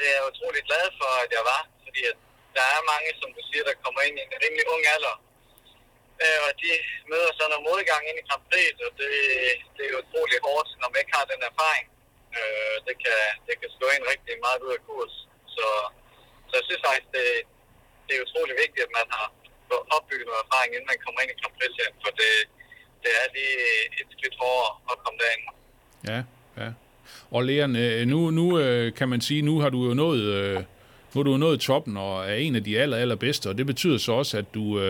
det 0.00 0.06
er 0.08 0.16
jeg 0.18 0.28
utrolig 0.30 0.62
glad 0.70 0.86
for, 1.00 1.10
at 1.24 1.30
jeg 1.36 1.44
var, 1.52 1.62
fordi 1.84 2.00
at 2.10 2.18
der 2.56 2.64
er 2.74 2.90
mange, 2.92 3.10
som 3.20 3.28
du 3.36 3.40
siger, 3.48 3.64
der 3.68 3.82
kommer 3.84 4.00
ind 4.06 4.16
i 4.18 4.22
en 4.26 4.42
rimelig 4.44 4.66
ung 4.74 4.84
alder, 4.94 5.16
øh, 6.24 6.40
og 6.46 6.52
de 6.62 6.70
møder 7.10 7.30
så 7.38 7.42
noget 7.52 7.66
modgang 7.70 8.02
ind 8.08 8.18
i 8.20 8.26
Grand 8.28 8.44
Prix, 8.50 8.74
og 8.86 8.92
det, 9.00 9.12
det 9.76 9.84
er 9.86 10.00
utrolig 10.02 10.38
hårdt, 10.46 10.68
når 10.80 10.88
man 10.90 11.00
ikke 11.02 11.16
har 11.18 11.26
den 11.32 11.40
erfaring. 11.50 11.86
Øh, 12.38 12.76
det, 12.86 12.94
kan, 13.04 13.20
det 13.46 13.54
kan 13.60 13.70
slå 13.76 13.86
en 13.98 14.06
rigtig 14.12 14.34
meget 14.44 14.64
ud 14.66 14.72
af 14.76 14.82
kurs. 14.88 15.14
Så 15.56 15.66
så 16.48 16.52
jeg 16.58 16.64
synes 16.68 16.82
faktisk, 16.86 17.08
det, 17.16 17.26
det 18.06 18.12
er 18.14 18.24
utrolig 18.26 18.54
vigtigt, 18.62 18.84
at 18.86 18.92
man 18.98 19.06
har 19.16 19.26
fået 19.68 19.84
opbygget 19.96 20.26
noget 20.28 20.42
erfaring, 20.46 20.70
inden 20.72 20.90
man 20.92 21.00
kommer 21.04 21.20
ind 21.22 21.30
i 21.34 21.40
Kamp 21.42 21.54
for 22.04 22.12
det, 22.22 22.32
det 23.02 23.10
er 23.20 23.26
lige 23.36 23.56
et 24.00 24.08
skridt 24.14 24.36
hårdere 24.42 24.72
at 24.90 24.96
komme 25.02 25.18
derind. 25.22 25.44
Ja, 26.10 26.20
ja. 26.60 26.68
Og 27.30 27.44
Leon, 27.44 27.76
øh, 27.76 28.06
nu, 28.06 28.30
nu 28.30 28.58
øh, 28.58 28.92
kan 28.94 29.08
man 29.08 29.20
sige, 29.20 29.42
nu 29.42 29.60
har 29.60 29.68
du 29.68 29.86
jo 29.88 29.94
nået, 29.94 30.22
øh, 30.22 30.54
nu 30.54 30.62
har 31.14 31.22
du 31.22 31.36
nået 31.36 31.60
toppen 31.60 31.96
og 31.96 32.28
er 32.28 32.34
en 32.34 32.56
af 32.56 32.64
de 32.64 32.78
aller, 32.78 32.96
aller 32.96 33.16
bedste, 33.16 33.48
og 33.48 33.58
det 33.58 33.66
betyder 33.66 33.98
så 33.98 34.12
også, 34.12 34.38
at 34.38 34.54
du, 34.54 34.80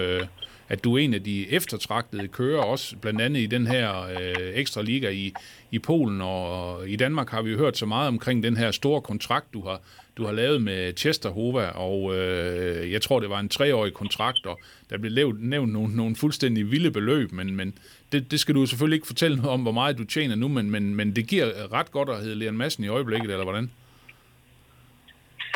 at 0.68 0.84
du 0.84 0.94
er 0.94 0.98
en 0.98 1.14
af 1.14 1.24
de 1.24 1.52
eftertragtede 1.52 2.28
kører, 2.28 2.62
også 2.62 2.96
blandt 2.96 3.20
andet 3.20 3.40
i 3.40 3.46
den 3.46 3.66
her 3.66 4.02
øh, 4.02 4.52
ekstra 4.54 4.82
liga 4.82 5.10
i, 5.10 5.32
i 5.70 5.78
Polen, 5.78 6.20
og 6.20 6.88
i 6.88 6.96
Danmark 6.96 7.30
har 7.30 7.42
vi 7.42 7.50
jo 7.50 7.58
hørt 7.58 7.78
så 7.78 7.86
meget 7.86 8.08
omkring 8.08 8.42
den 8.42 8.56
her 8.56 8.70
store 8.70 9.02
kontrakt, 9.02 9.46
du 9.52 9.62
har, 9.62 9.80
du 10.16 10.24
har 10.24 10.32
lavet 10.32 10.62
med 10.62 10.92
Chesterhova, 10.96 11.66
og 11.66 12.16
øh, 12.16 12.92
jeg 12.92 13.02
tror, 13.02 13.20
det 13.20 13.30
var 13.30 13.40
en 13.40 13.48
treårig 13.48 13.92
kontrakt, 13.92 14.46
og 14.46 14.60
der 14.90 14.98
blev 14.98 15.12
lavet, 15.12 15.40
nævnt 15.40 15.72
nogle, 15.72 15.96
nogle 15.96 16.16
fuldstændig 16.16 16.70
vilde 16.70 16.90
beløb, 16.90 17.32
men, 17.32 17.56
men 17.56 17.78
det, 18.12 18.30
det 18.30 18.40
skal 18.40 18.54
du 18.54 18.66
selvfølgelig 18.66 18.96
ikke 18.96 19.06
fortælle 19.06 19.36
noget 19.36 19.50
om, 19.50 19.62
hvor 19.62 19.72
meget 19.72 19.98
du 19.98 20.04
tjener 20.04 20.34
nu, 20.34 20.48
men, 20.48 20.70
men, 20.70 20.94
men 20.94 21.16
det 21.16 21.26
giver 21.26 21.72
ret 21.72 21.90
godt 21.90 22.08
at 22.08 22.20
hedde 22.20 22.34
Leon 22.34 22.56
Madsen 22.56 22.84
i 22.84 22.88
øjeblikket, 22.88 23.30
eller 23.30 23.44
hvordan? 23.44 23.70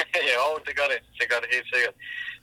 jo, 0.34 0.44
det 0.66 0.76
gør 0.76 0.88
det. 0.92 1.00
Det 1.18 1.26
gør 1.30 1.38
det 1.42 1.48
helt 1.52 1.68
sikkert 1.74 1.94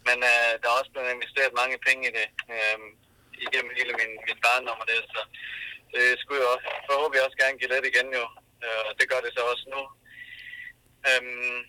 men 0.07 0.17
øh, 0.31 0.51
der 0.59 0.67
er 0.69 0.79
også 0.79 0.91
blevet 0.93 1.15
investeret 1.15 1.59
mange 1.61 1.77
penge 1.87 2.03
i 2.09 2.13
det 2.17 2.27
øh, 2.53 2.79
igennem 3.45 3.71
hele 3.79 3.93
min, 3.99 4.11
min 4.27 4.39
barndom 4.45 4.81
og 4.83 4.87
det, 4.91 4.99
så 5.13 5.21
det 5.93 6.05
skulle 6.21 6.41
jeg 6.43 6.53
også, 6.55 6.67
forhåbentlig 6.89 7.25
også 7.25 7.39
gerne 7.41 7.59
give 7.59 7.73
lidt 7.73 7.89
igen 7.91 8.09
jo. 8.19 8.25
Øh, 8.65 8.81
og 8.87 8.93
det 8.97 9.09
gør 9.11 9.21
det 9.23 9.31
så 9.33 9.41
også 9.51 9.65
nu. 9.75 9.81
Øhm, 11.09 11.59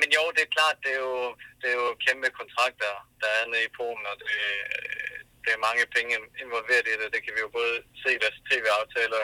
men 0.00 0.08
jo, 0.16 0.22
det 0.34 0.42
er 0.44 0.56
klart, 0.56 0.76
det 0.84 0.92
er 0.96 1.02
jo, 1.08 1.16
det 1.60 1.68
er 1.70 1.76
jo 1.82 1.88
kæmpe 2.06 2.28
kontrakter, 2.40 2.92
der 3.22 3.30
er 3.38 3.44
nede 3.46 3.64
i 3.66 3.74
Polen, 3.78 4.04
og 4.10 4.16
det, 4.22 4.34
øh, 4.74 5.16
det 5.44 5.50
er 5.52 5.66
mange 5.68 5.84
penge 5.96 6.14
involveret 6.44 6.86
i 6.88 6.98
det. 7.00 7.12
Det 7.14 7.20
kan 7.22 7.34
vi 7.36 7.40
jo 7.46 7.50
både 7.58 7.74
se 8.02 8.08
i 8.14 8.22
deres 8.24 8.38
tv-aftaler. 8.48 9.22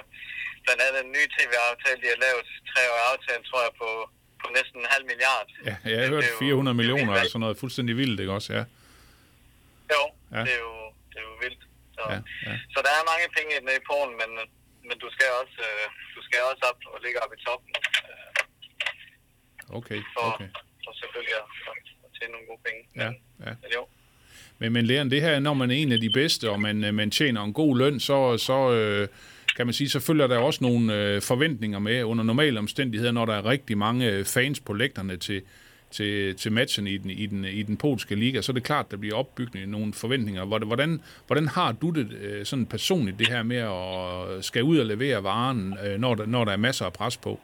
Blandt 0.64 0.82
andet 0.86 1.00
en 1.02 1.14
ny 1.16 1.22
tv-aftale, 1.36 2.00
de 2.02 2.12
har 2.12 2.20
lavet, 2.26 2.46
tre 2.70 2.82
år 2.92 3.00
aftale, 3.12 3.42
tror 3.44 3.62
jeg, 3.66 3.74
på, 3.82 3.90
på 4.46 4.52
næsten 4.58 4.78
en 4.84 4.88
halv 4.94 5.04
milliard. 5.12 5.46
Ja, 5.68 5.74
jeg 5.90 5.96
har 6.02 6.08
hørt 6.14 6.24
400 6.38 6.74
millioner, 6.80 7.10
det 7.12 7.18
er 7.20 7.24
altså 7.26 7.38
noget 7.44 7.56
fuldstændig 7.62 7.94
vildt, 8.00 8.18
ikke 8.22 8.32
også? 8.38 8.50
Ja. 8.58 8.64
Jo, 9.94 10.02
Ja. 10.36 10.40
det, 10.46 10.52
er 10.58 10.62
jo, 10.68 10.72
det 11.12 11.18
er 11.22 11.26
jo 11.30 11.34
vildt. 11.44 11.62
Så, 11.96 12.02
Ja, 12.12 12.18
ja. 12.48 12.54
så 12.74 12.78
der 12.86 12.92
er 12.98 13.02
mange 13.12 13.26
penge 13.36 13.50
nede 13.66 13.76
i 13.82 13.84
Polen, 13.90 14.14
men, 14.22 14.30
men 14.88 14.96
du 15.02 15.08
skal 15.14 15.28
også, 15.42 15.58
øh, 15.70 15.84
du 16.16 16.20
skal 16.26 16.38
også 16.50 16.62
op 16.70 16.78
og 16.94 16.98
ligge 17.04 17.18
op 17.24 17.32
i 17.36 17.38
toppen. 17.46 17.70
Øh, 18.10 18.22
Okay, 19.78 20.00
for, 20.14 20.24
okay. 20.34 20.48
for 20.84 20.92
selvfølgelig 21.00 21.34
at, 21.42 21.46
at 22.04 22.10
tjene 22.18 22.32
nogle 22.32 22.46
gode 22.50 22.60
penge. 22.66 22.80
Ja, 22.96 23.08
Men, 23.10 23.18
ja. 23.46 23.52
men 23.62 23.70
jo. 23.74 23.86
Men, 24.58 24.72
men 24.72 24.86
Leon, 24.86 25.10
det 25.10 25.20
her, 25.22 25.38
når 25.40 25.54
man 25.54 25.70
er 25.70 25.74
en 25.74 25.92
af 25.92 26.00
de 26.00 26.10
bedste, 26.10 26.50
og 26.50 26.60
man, 26.60 26.84
øh, 26.84 26.94
man 26.94 27.10
tjener 27.10 27.42
en 27.42 27.52
god 27.52 27.78
løn, 27.78 28.00
så, 28.00 28.38
så 28.38 28.72
øh, 28.72 29.08
kan 29.56 29.66
man 29.66 29.72
sige, 29.72 29.88
så 29.90 30.00
følger 30.00 30.26
der 30.26 30.38
også 30.38 30.64
nogle 30.64 30.94
øh, 30.94 31.22
forventninger 31.22 31.78
med 31.78 32.02
under 32.02 32.24
normale 32.24 32.58
omstændigheder, 32.58 33.12
når 33.12 33.24
der 33.26 33.34
er 33.34 33.46
rigtig 33.46 33.78
mange 33.78 34.10
øh, 34.10 34.24
fans 34.24 34.60
på 34.60 34.72
lægterne 34.72 35.16
til, 35.16 35.42
til, 35.90 36.36
til 36.36 36.52
matchen 36.52 36.86
i 36.86 36.96
den, 36.96 37.10
i, 37.10 37.26
den, 37.26 37.44
i 37.44 37.62
den 37.62 37.76
polske 37.76 38.14
liga, 38.14 38.42
så 38.42 38.52
er 38.52 38.54
det 38.54 38.64
klart, 38.64 38.90
der 38.90 38.96
bliver 38.96 39.16
opbygget 39.16 39.68
nogle 39.68 39.94
forventninger. 39.94 40.44
Hvordan, 40.44 41.02
hvordan, 41.26 41.48
har 41.48 41.72
du 41.72 41.90
det 41.90 42.12
øh, 42.12 42.46
sådan 42.46 42.66
personligt, 42.66 43.18
det 43.18 43.28
her 43.28 43.42
med 43.42 43.56
at 43.56 44.36
øh, 44.36 44.42
skal 44.42 44.62
ud 44.62 44.78
og 44.78 44.86
levere 44.86 45.22
varen, 45.22 45.74
når, 45.98 46.14
der, 46.14 46.26
når 46.26 46.44
der 46.44 46.52
er 46.52 46.56
masser 46.56 46.86
af 46.86 46.92
pres 46.92 47.16
på? 47.16 47.40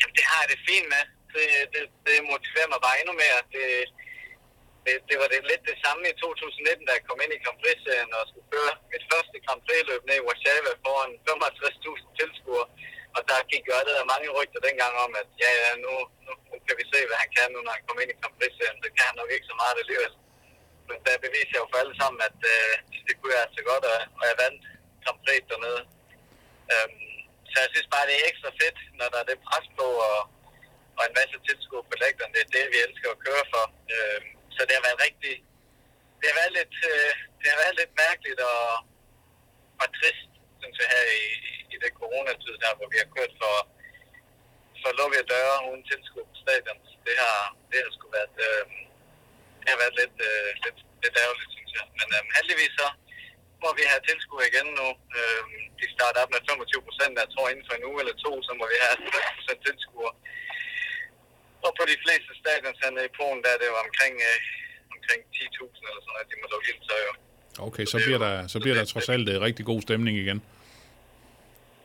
Jamen, 0.00 0.14
det 0.18 0.24
har 0.30 0.38
jeg 0.42 0.48
det 0.52 0.60
fint 0.68 0.88
med. 0.94 1.04
Det, 1.34 1.46
det, 1.72 1.82
det 2.06 2.16
motiverer 2.32 2.68
mig 2.72 2.80
bare 2.86 2.96
endnu 3.02 3.14
mere. 3.22 3.38
Det, 3.56 3.66
det, 4.86 4.94
det 5.10 5.16
var 5.20 5.28
det, 5.32 5.48
lidt 5.50 5.64
det 5.70 5.78
samme 5.84 6.02
i 6.12 6.14
2019, 6.24 6.86
da 6.86 6.92
jeg 6.96 7.04
kom 7.08 7.22
ind 7.24 7.32
i 7.34 7.42
Grand 7.44 7.58
Prix-serien 7.62 8.10
og 8.18 8.22
skulle 8.30 8.50
køre 8.54 8.72
mit 8.92 9.04
første 9.12 9.36
Grand 9.44 9.62
Prix-løb 9.66 10.02
ned 10.04 10.16
i 10.20 10.26
Warszawa 10.26 10.72
foran 10.84 11.12
55.000 11.28 12.18
tilskuere. 12.18 12.66
Og 13.16 13.20
der 13.30 13.48
gik 13.52 13.64
jo 13.68 13.74
allerede 13.80 14.10
mange 14.12 14.28
rygter 14.38 14.60
dengang 14.68 14.94
om, 15.04 15.12
at 15.22 15.28
ja, 15.42 15.50
ja, 15.62 15.70
nu, 15.84 15.92
nu, 16.26 16.32
nu 16.50 16.56
kan 16.66 16.76
vi 16.80 16.84
se, 16.92 16.98
hvad 17.08 17.18
han 17.22 17.30
kan 17.36 17.48
nu, 17.54 17.58
når 17.62 17.72
han 17.76 17.84
kommer 17.86 18.02
ind 18.02 18.12
i 18.14 18.20
Grand 18.20 18.36
Prix-serien. 18.38 18.82
Det 18.84 18.92
kan 18.96 19.08
han 19.08 19.16
nok 19.20 19.30
ikke 19.34 19.50
så 19.50 19.56
meget 19.62 19.76
alligevel. 19.82 20.14
Men 20.88 20.98
der 21.06 21.24
beviser 21.26 21.54
jeg 21.54 21.62
jo 21.64 21.70
for 21.72 21.80
alle 21.82 21.96
sammen, 22.00 22.20
at 22.28 22.38
øh, 22.54 22.72
det 23.06 23.14
kunne 23.16 23.34
jeg 23.36 23.44
altså 23.46 23.62
godt, 23.70 23.84
og, 23.92 23.98
og 24.18 24.24
jeg 24.30 24.36
vandt 24.44 24.62
Grand 25.02 25.20
Prix 25.24 25.42
dernede. 25.50 25.82
Øhm, 26.72 26.98
så 27.50 27.56
jeg 27.62 27.70
synes 27.72 27.88
bare, 27.94 28.08
det 28.08 28.16
er 28.16 28.28
ekstra 28.30 28.50
fedt, 28.60 28.78
når 28.98 29.08
der 29.12 29.18
er 29.20 29.28
det 29.30 29.46
pres 29.48 29.66
på, 29.78 29.86
og, 30.10 30.18
og 30.98 31.02
en 31.04 31.16
masse 31.20 31.36
tilskuere 31.46 31.88
på 31.90 31.94
lægterne. 32.02 32.32
Det 32.34 32.42
er 32.42 32.54
det, 32.56 32.64
vi 32.72 32.78
elsker 32.86 33.08
at 33.12 33.22
køre 33.26 33.44
for. 33.52 33.64
Øhm, 33.94 34.30
så 34.54 34.60
det 34.66 34.74
har 34.76 34.84
været 34.88 35.02
rigtig... 35.06 35.34
Det 36.18 36.26
har 36.30 36.36
været 36.40 36.54
lidt, 36.58 36.74
øh, 36.90 37.12
det 37.40 37.46
har 37.52 37.58
været 37.62 37.76
lidt 37.80 37.92
mærkeligt 38.04 38.40
og, 38.52 38.64
og 39.82 39.86
trist, 39.98 40.32
synes 40.60 40.76
jeg, 40.80 40.88
her 40.94 41.04
i, 41.20 41.24
i 41.74 41.76
det 41.82 41.90
coronatid 42.00 42.54
der, 42.62 42.72
hvor 42.78 42.88
vi 42.92 42.98
har 43.02 43.10
kørt 43.16 43.34
for, 43.42 43.56
for 44.80 44.90
lukkede 45.00 45.30
døre 45.34 45.54
uden 45.68 45.84
tilskud 45.90 46.24
på 46.30 46.36
stadion. 46.44 46.78
Det 47.06 47.14
har, 47.22 47.38
det 47.70 47.78
har 47.84 47.90
sgu 47.96 48.06
været, 48.18 48.36
øh, 48.46 48.64
det 49.62 49.68
har 49.72 49.78
været 49.82 49.96
lidt, 50.00 50.16
øh, 50.28 50.48
lidt, 50.64 50.78
lidt 51.02 51.16
ærgerligt, 51.24 51.52
synes 51.56 51.72
jeg. 51.78 51.86
Men 51.98 52.08
øh, 52.16 52.22
heldigvis 52.36 52.74
så 52.80 52.88
må 53.62 53.68
vi 53.78 53.84
have 53.90 54.02
tilskuere 54.08 54.48
igen 54.50 54.68
nu. 54.80 54.88
Øh, 55.18 55.42
de 55.80 55.86
starter 55.96 56.22
op 56.22 56.32
med 56.34 56.42
25 56.48 56.86
procent, 56.88 57.12
jeg 57.22 57.30
tror 57.34 57.46
inden 57.48 57.66
for 57.68 57.74
en 57.76 57.88
uge 57.90 58.00
eller 58.02 58.16
to, 58.24 58.32
så 58.46 58.52
må 58.58 58.64
vi 58.72 58.76
have 58.82 58.96
50 58.96 59.36
procent 59.36 59.60
tilskuer. 59.66 60.12
Og 61.66 61.70
på 61.78 61.82
de 61.92 61.96
fleste 62.04 62.30
stadions 62.42 62.78
hernede 62.82 63.06
i 63.10 63.12
Polen, 63.18 63.40
der 63.44 63.50
er 63.54 63.58
det 63.62 63.68
jo 63.72 63.76
omkring, 63.86 64.14
øh, 64.28 64.38
omkring 64.94 65.20
10.000 65.36 65.88
eller 65.88 66.02
sådan 66.04 66.14
noget, 66.14 66.26
de 66.30 66.36
må 66.42 66.46
lukke 66.54 66.68
ind, 66.72 66.80
så 66.88 66.94
jo. 67.06 67.12
Okay, 67.66 67.84
så 67.92 67.96
bliver 68.04 68.20
der, 68.26 68.34
så 68.54 68.58
bliver 68.62 68.76
der 68.78 68.84
trods 68.92 69.08
alt 69.14 69.26
øh, 69.32 69.36
rigtig 69.46 69.64
god 69.70 69.80
stemning 69.86 70.14
igen. 70.24 70.38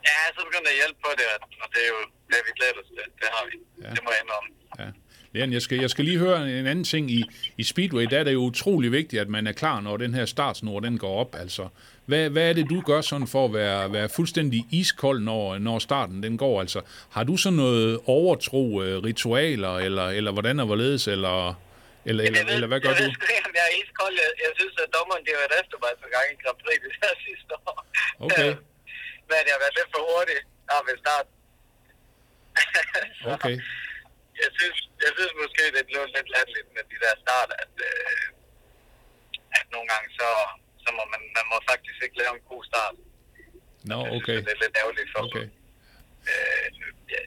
Ja, 0.09 0.19
så 0.35 0.39
begynder 0.47 0.67
det 0.69 0.75
at 0.75 0.81
hjælpe 0.81 0.99
på 1.05 1.11
det, 1.19 1.25
og 1.63 1.67
det 1.73 1.81
er 1.85 1.89
jo 1.95 2.01
det, 2.31 2.39
vi 2.47 2.51
glæder 2.59 2.77
os 2.81 2.89
til. 2.97 3.05
Det 3.21 3.27
har 3.35 3.43
vi. 3.49 3.55
Ja. 3.83 3.89
Det 3.95 4.01
må 4.05 4.09
jeg 4.15 4.21
indrømme. 4.23 4.49
Ja. 4.81 4.89
Leon, 5.35 5.53
jeg 5.53 5.61
skal, 5.61 5.77
jeg 5.79 5.89
skal 5.89 6.05
lige 6.05 6.17
høre 6.17 6.59
en 6.59 6.67
anden 6.67 6.83
ting. 6.83 7.11
I, 7.11 7.23
I 7.57 7.63
Speedway, 7.63 8.03
der 8.03 8.19
er 8.19 8.23
det 8.23 8.33
jo 8.33 8.39
utrolig 8.39 8.91
vigtigt, 8.91 9.21
at 9.21 9.29
man 9.29 9.47
er 9.47 9.51
klar, 9.51 9.81
når 9.81 9.97
den 9.97 10.13
her 10.13 10.25
startsnor 10.25 10.79
den 10.79 10.97
går 10.97 11.19
op. 11.19 11.35
Altså, 11.35 11.67
hvad, 12.09 12.29
hvad 12.29 12.49
er 12.49 12.53
det, 12.53 12.65
du 12.69 12.81
gør 12.81 13.01
sådan 13.01 13.27
for 13.27 13.45
at 13.45 13.53
være, 13.53 13.93
være 13.93 14.09
fuldstændig 14.17 14.59
iskold, 14.81 15.19
når, 15.29 15.57
når 15.67 15.79
starten 15.79 16.23
den 16.23 16.37
går? 16.37 16.55
Altså, 16.63 16.79
har 17.15 17.23
du 17.29 17.35
sådan 17.37 17.57
noget 17.63 17.99
overtro 18.17 18.63
øh, 18.83 18.95
ritualer, 19.07 19.73
eller, 19.87 20.07
eller 20.17 20.31
hvordan 20.31 20.59
er 20.59 20.65
hvorledes, 20.65 21.03
eller, 21.07 21.37
eller, 22.09 22.23
eller, 22.25 22.39
jeg 22.39 22.47
ved, 22.47 22.53
eller 22.55 22.69
hvad 22.71 22.79
gør 22.83 22.89
jeg 22.89 22.99
du? 22.99 23.03
ved 23.03 23.13
sgu 23.17 23.25
ikke, 23.37 23.47
om 23.51 23.55
jeg 23.59 23.65
er 23.71 23.75
iskold. 23.81 24.13
Jeg, 24.23 24.29
jeg 24.45 24.51
synes, 24.59 24.75
at 24.83 24.89
dommeren 24.97 25.21
de 25.25 25.29
har 25.33 25.39
været 25.43 25.55
efter 25.61 25.77
mig 25.83 25.91
for 26.01 26.09
gang 26.15 26.25
i 26.33 26.37
Grand 26.43 26.59
Prix 26.63 26.79
det 26.85 26.93
her 27.01 27.13
sidste 27.27 27.51
år. 27.69 27.77
Okay. 28.25 28.51
Men 29.29 29.41
jeg 29.47 29.53
har 29.55 29.61
været 29.65 29.75
lidt 29.79 29.89
for 29.95 30.01
hurtig 30.11 30.39
ja, 30.69 30.77
ved 30.87 30.97
start. 31.03 31.27
Okay. 33.35 33.55
jeg, 34.41 34.49
synes, 34.57 34.77
jeg 35.05 35.11
synes 35.17 35.33
måske, 35.41 35.63
det 35.75 35.83
blev 35.89 36.01
lidt 36.17 36.29
latterligt 36.35 36.69
med 36.75 36.83
de 36.91 36.97
der 37.03 37.13
start, 37.23 37.49
at, 37.63 37.73
øh, 37.89 38.23
at 39.59 39.65
nogle 39.73 39.87
gange 39.93 40.07
så, 40.19 40.29
så 40.85 40.89
må 40.97 41.03
man, 41.13 41.21
man 41.37 41.45
må 41.51 41.57
faktisk 41.71 41.97
ikke 42.05 42.17
lave 42.21 42.33
en 42.37 42.45
god 42.51 42.63
start. 42.71 42.95
Nå, 43.91 43.97
synes, 44.05 44.15
okay. 44.17 44.37
Det 44.45 44.51
er 44.55 44.61
lidt 44.63 44.75
ærgerligt 44.81 45.09
for 45.13 45.21
Okay. 45.27 45.45
øh, 46.31 46.65
jeg, 47.13 47.23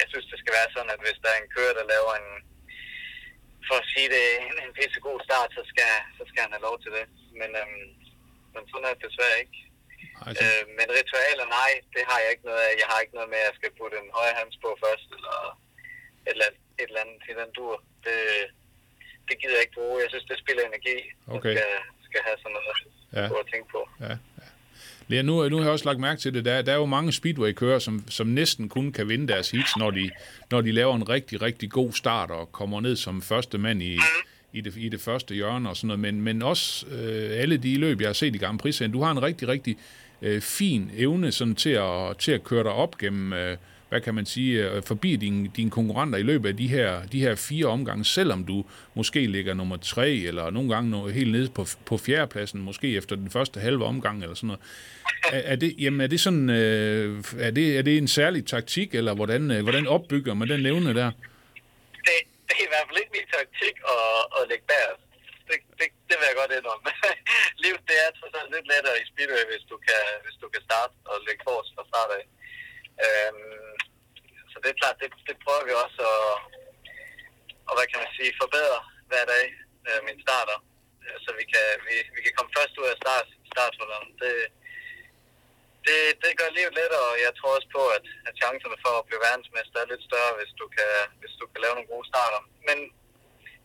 jeg 0.00 0.06
synes, 0.10 0.26
det 0.32 0.38
skal 0.42 0.56
være 0.58 0.70
sådan, 0.74 0.92
at 0.94 1.00
hvis 1.04 1.18
der 1.22 1.30
er 1.32 1.38
en 1.40 1.52
kører, 1.56 1.74
der 1.78 1.92
laver 1.94 2.12
en, 2.20 2.28
for 3.68 3.76
at 3.82 3.88
sige 3.92 4.08
det, 4.14 4.24
en, 4.48 4.56
en 4.64 4.72
pisse 4.78 5.00
god 5.08 5.18
start, 5.28 5.50
så 5.56 5.62
skal, 5.70 5.90
så 6.18 6.22
skal 6.30 6.42
han 6.44 6.54
have 6.54 6.66
lov 6.68 6.76
til 6.84 6.90
det. 6.96 7.04
Men, 7.40 7.50
øhm, 7.60 7.86
men 8.54 8.62
sådan 8.70 8.86
er 8.88 8.94
det 8.94 9.04
desværre 9.06 9.38
ikke. 9.44 9.58
Altså, 10.26 10.44
Øh, 10.44 10.62
men 10.78 10.86
ritualer, 10.98 11.46
nej, 11.60 11.70
det 11.94 12.02
har 12.10 12.18
jeg 12.22 12.30
ikke 12.34 12.46
noget 12.50 12.62
af. 12.68 12.72
Jeg 12.82 12.88
har 12.90 12.98
ikke 13.00 13.16
noget 13.18 13.30
med, 13.32 13.40
at 13.42 13.48
jeg 13.48 13.56
skal 13.58 13.76
putte 13.78 13.96
en 14.02 14.10
højre 14.18 14.38
hands 14.40 14.56
på 14.64 14.68
først, 14.84 15.08
eller 15.18 15.36
et 16.28 16.32
eller 16.34 16.46
andet, 16.48 16.62
et 16.80 16.88
eller 16.88 17.02
andet 17.04 17.18
til 17.26 17.34
den 17.40 17.50
dur. 17.58 17.74
Det, 18.06 18.18
det 19.28 19.34
gider 19.40 19.56
jeg 19.56 19.64
ikke 19.64 19.78
bruge. 19.80 20.02
Jeg 20.02 20.10
synes, 20.10 20.26
det 20.30 20.42
spiller 20.44 20.62
energi. 20.64 20.96
Okay. 21.36 21.54
Jeg 21.56 21.58
skal, 21.58 21.72
skal 22.14 22.22
have 22.26 22.38
sådan 22.38 22.52
noget 22.52 22.94
Ja. 23.12 23.24
at 23.24 23.46
tænke 23.52 23.68
på. 23.70 23.88
Ja, 24.00 24.08
ja. 24.08 24.16
Lea, 25.08 25.22
nu, 25.22 25.48
nu 25.48 25.56
har 25.56 25.64
jeg 25.64 25.72
også 25.72 25.84
lagt 25.84 26.00
mærke 26.00 26.20
til 26.20 26.34
det. 26.34 26.44
Der, 26.44 26.62
der 26.62 26.72
er 26.72 26.76
jo 26.76 26.86
mange 26.86 27.12
speedway-kører, 27.12 27.78
som, 27.78 28.04
som 28.08 28.26
næsten 28.26 28.68
kun 28.68 28.92
kan 28.92 29.08
vinde 29.08 29.28
deres 29.28 29.50
hits, 29.50 29.76
når 29.76 29.90
de, 29.90 30.10
når 30.50 30.60
de 30.60 30.72
laver 30.72 30.96
en 30.96 31.08
rigtig, 31.08 31.42
rigtig 31.42 31.70
god 31.70 31.92
start 31.92 32.30
og 32.30 32.52
kommer 32.52 32.80
ned 32.80 32.96
som 32.96 33.22
første 33.22 33.58
mand 33.58 33.82
i, 33.82 33.98
i, 34.52 34.60
det, 34.60 34.76
i 34.76 34.88
det 34.88 35.00
første 35.00 35.34
hjørne 35.34 35.68
og 35.68 35.76
sådan 35.76 35.86
noget. 35.88 36.00
Men, 36.00 36.20
men 36.20 36.42
også 36.42 36.86
øh, 36.86 37.30
alle 37.40 37.56
de 37.56 37.76
løb, 37.76 38.00
jeg 38.00 38.08
har 38.08 38.12
set 38.12 38.34
i 38.34 38.38
Grand 38.38 38.58
prix 38.58 38.82
du 38.92 39.02
har 39.02 39.10
en 39.10 39.22
rigtig, 39.22 39.48
rigtig 39.48 39.76
øh, 40.22 40.40
fin 40.40 40.90
evne 40.96 41.32
sådan, 41.32 41.54
til, 41.54 41.70
at, 41.70 42.16
til 42.18 42.32
at 42.32 42.44
køre 42.44 42.62
dig 42.62 42.72
op 42.72 42.98
gennem, 42.98 43.32
øh, 43.32 43.56
hvad 43.94 44.02
kan 44.02 44.14
man 44.14 44.26
sige, 44.26 44.52
øh, 44.70 44.82
forbi 44.82 45.16
dine, 45.16 45.50
din 45.56 45.70
konkurrenter 45.70 46.18
i 46.18 46.22
løbet 46.22 46.48
af 46.48 46.56
de 46.56 46.68
her, 46.68 47.06
de 47.06 47.20
her 47.20 47.34
fire 47.34 47.66
omgange, 47.66 48.04
selvom 48.04 48.44
du 48.44 48.64
måske 48.94 49.26
ligger 49.26 49.54
nummer 49.54 49.76
tre, 49.76 50.10
eller 50.10 50.50
nogle 50.50 50.74
gange 50.74 50.90
nå- 50.90 51.08
helt 51.08 51.32
nede 51.32 51.48
på, 51.58 51.66
på 51.86 51.98
fjerdepladsen, 51.98 52.60
måske 52.60 52.96
efter 52.96 53.16
den 53.16 53.30
første 53.30 53.60
halve 53.60 53.84
omgang, 53.84 54.22
eller 54.22 54.34
sådan 54.34 54.46
noget. 54.46 54.62
Er, 55.36 55.52
er, 55.52 55.56
det, 55.56 55.74
jamen, 55.78 56.00
er 56.00 56.06
det 56.06 56.20
sådan, 56.20 56.50
øh, 56.50 57.24
er, 57.46 57.50
det, 57.50 57.78
er 57.78 57.82
det 57.82 57.98
en 57.98 58.08
særlig 58.08 58.46
taktik, 58.46 58.94
eller 58.94 59.14
hvordan, 59.14 59.50
øh, 59.50 59.62
hvordan 59.62 59.86
opbygger 59.86 60.34
man 60.34 60.48
den 60.48 60.66
evne 60.66 60.94
der? 61.00 61.10
det, 62.06 62.16
det 62.48 62.54
er 62.60 62.66
i 62.68 62.72
hvert 62.72 62.86
fald 62.88 62.98
ikke 63.02 63.14
min 63.18 63.28
taktik 63.38 63.76
at, 63.94 64.20
at 64.36 64.42
lægge 64.50 64.66
bag. 64.72 64.84
Det, 65.48 65.58
det, 65.78 65.88
det 66.08 66.14
vil 66.18 66.28
jeg 66.30 66.36
godt 66.42 66.52
indrømme. 66.58 66.88
Livet 67.62 67.82
det 67.88 67.96
er 68.04 68.10
trods 68.18 68.34
alt 68.38 68.50
lidt 68.54 68.66
lettere 68.72 68.96
i 69.02 69.04
speedway, 69.10 69.44
hvis 69.50 69.64
du 69.70 69.76
kan, 69.86 70.02
hvis 70.24 70.36
du 70.42 70.46
kan 70.54 70.62
starte 70.68 70.94
og 71.10 71.16
lægge 71.26 71.42
forrest 71.48 71.70
fra 71.76 71.84
start 71.92 72.10
af. 72.18 72.24
Øhm, 73.04 73.73
det 74.64 74.70
er 74.72 74.80
klart, 74.82 75.00
det, 75.02 75.08
det 75.28 75.36
prøver 75.44 75.64
vi 75.68 75.72
også 75.84 76.00
at, 76.14 76.24
og 77.68 77.72
hvad 77.76 77.86
kan 77.88 78.02
man 78.02 78.12
sige, 78.16 78.40
forbedre 78.42 78.80
hver 79.10 79.24
dag, 79.34 79.44
øh, 79.88 80.00
min 80.06 80.18
starter. 80.26 80.58
Øh, 81.04 81.16
så 81.24 81.30
vi 81.38 81.44
kan, 81.52 81.66
vi, 81.88 81.96
vi 82.16 82.20
kan 82.24 82.34
komme 82.36 82.54
først 82.56 82.74
ud 82.80 82.88
af 82.92 82.96
start, 83.02 83.28
starthullerne. 83.52 84.10
Det, 84.22 84.34
det, 85.86 85.98
det 86.22 86.38
gør 86.40 86.56
livet 86.56 86.78
lettere, 86.80 87.06
og 87.12 87.18
jeg 87.26 87.32
tror 87.34 87.56
også 87.56 87.70
på, 87.76 87.82
at, 87.96 88.06
at 88.28 88.38
chancerne 88.42 88.78
for 88.84 88.94
at 88.96 89.06
blive 89.08 89.24
verdensmester 89.28 89.78
er 89.80 89.90
lidt 89.92 90.04
større, 90.10 90.32
hvis 90.38 90.52
du 90.60 90.66
kan, 90.76 90.92
hvis 91.20 91.34
du 91.40 91.44
kan 91.50 91.60
lave 91.62 91.74
nogle 91.76 91.92
gode 91.94 92.06
starter. 92.12 92.40
Men 92.68 92.78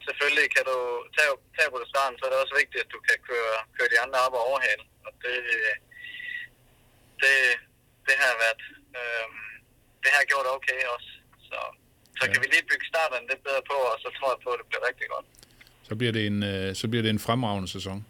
selvfølgelig 0.07 0.47
kan 0.55 0.65
du 0.71 0.77
tage, 1.15 1.31
tage 1.55 1.71
på 1.71 1.79
det 1.81 1.89
starten, 1.93 2.15
så 2.17 2.23
er 2.25 2.31
det 2.31 2.43
også 2.43 2.59
vigtigt, 2.61 2.83
at 2.83 2.93
du 2.95 2.99
kan 3.07 3.17
køre, 3.29 3.55
køre 3.75 3.91
de 3.93 4.01
andre 4.03 4.19
op 4.25 4.35
og 4.37 4.45
overhale. 4.49 4.83
Og 5.05 5.11
det, 5.23 5.37
det, 7.21 7.35
det 8.07 8.15
har 8.23 8.33
været, 8.43 8.63
Øh, 8.97 9.27
det 10.03 10.11
har 10.17 10.23
gjort 10.31 10.47
okay 10.57 10.81
også. 10.95 11.09
Så 11.49 11.59
Så 12.19 12.23
kan 12.31 12.39
vi 12.43 12.47
lige 12.55 12.65
bygge 12.71 12.85
starten 12.93 13.27
lidt 13.31 13.41
bedre 13.47 13.63
på, 13.71 13.77
og 13.91 13.97
så 14.03 14.07
tror 14.17 14.27
jeg 14.33 14.39
på, 14.45 14.49
at 14.55 14.59
det 14.61 14.67
bliver 14.69 14.83
rigtig 14.89 15.07
godt. 15.13 15.25
Så 15.87 15.93
bliver 15.99 16.13
det 16.17 16.23
en, 16.27 16.43
øh, 16.43 16.75
så 16.75 16.85
bliver 16.87 17.03
det 17.05 17.09
en 17.09 17.19
fremragende 17.27 17.69
sæson. 17.75 18.05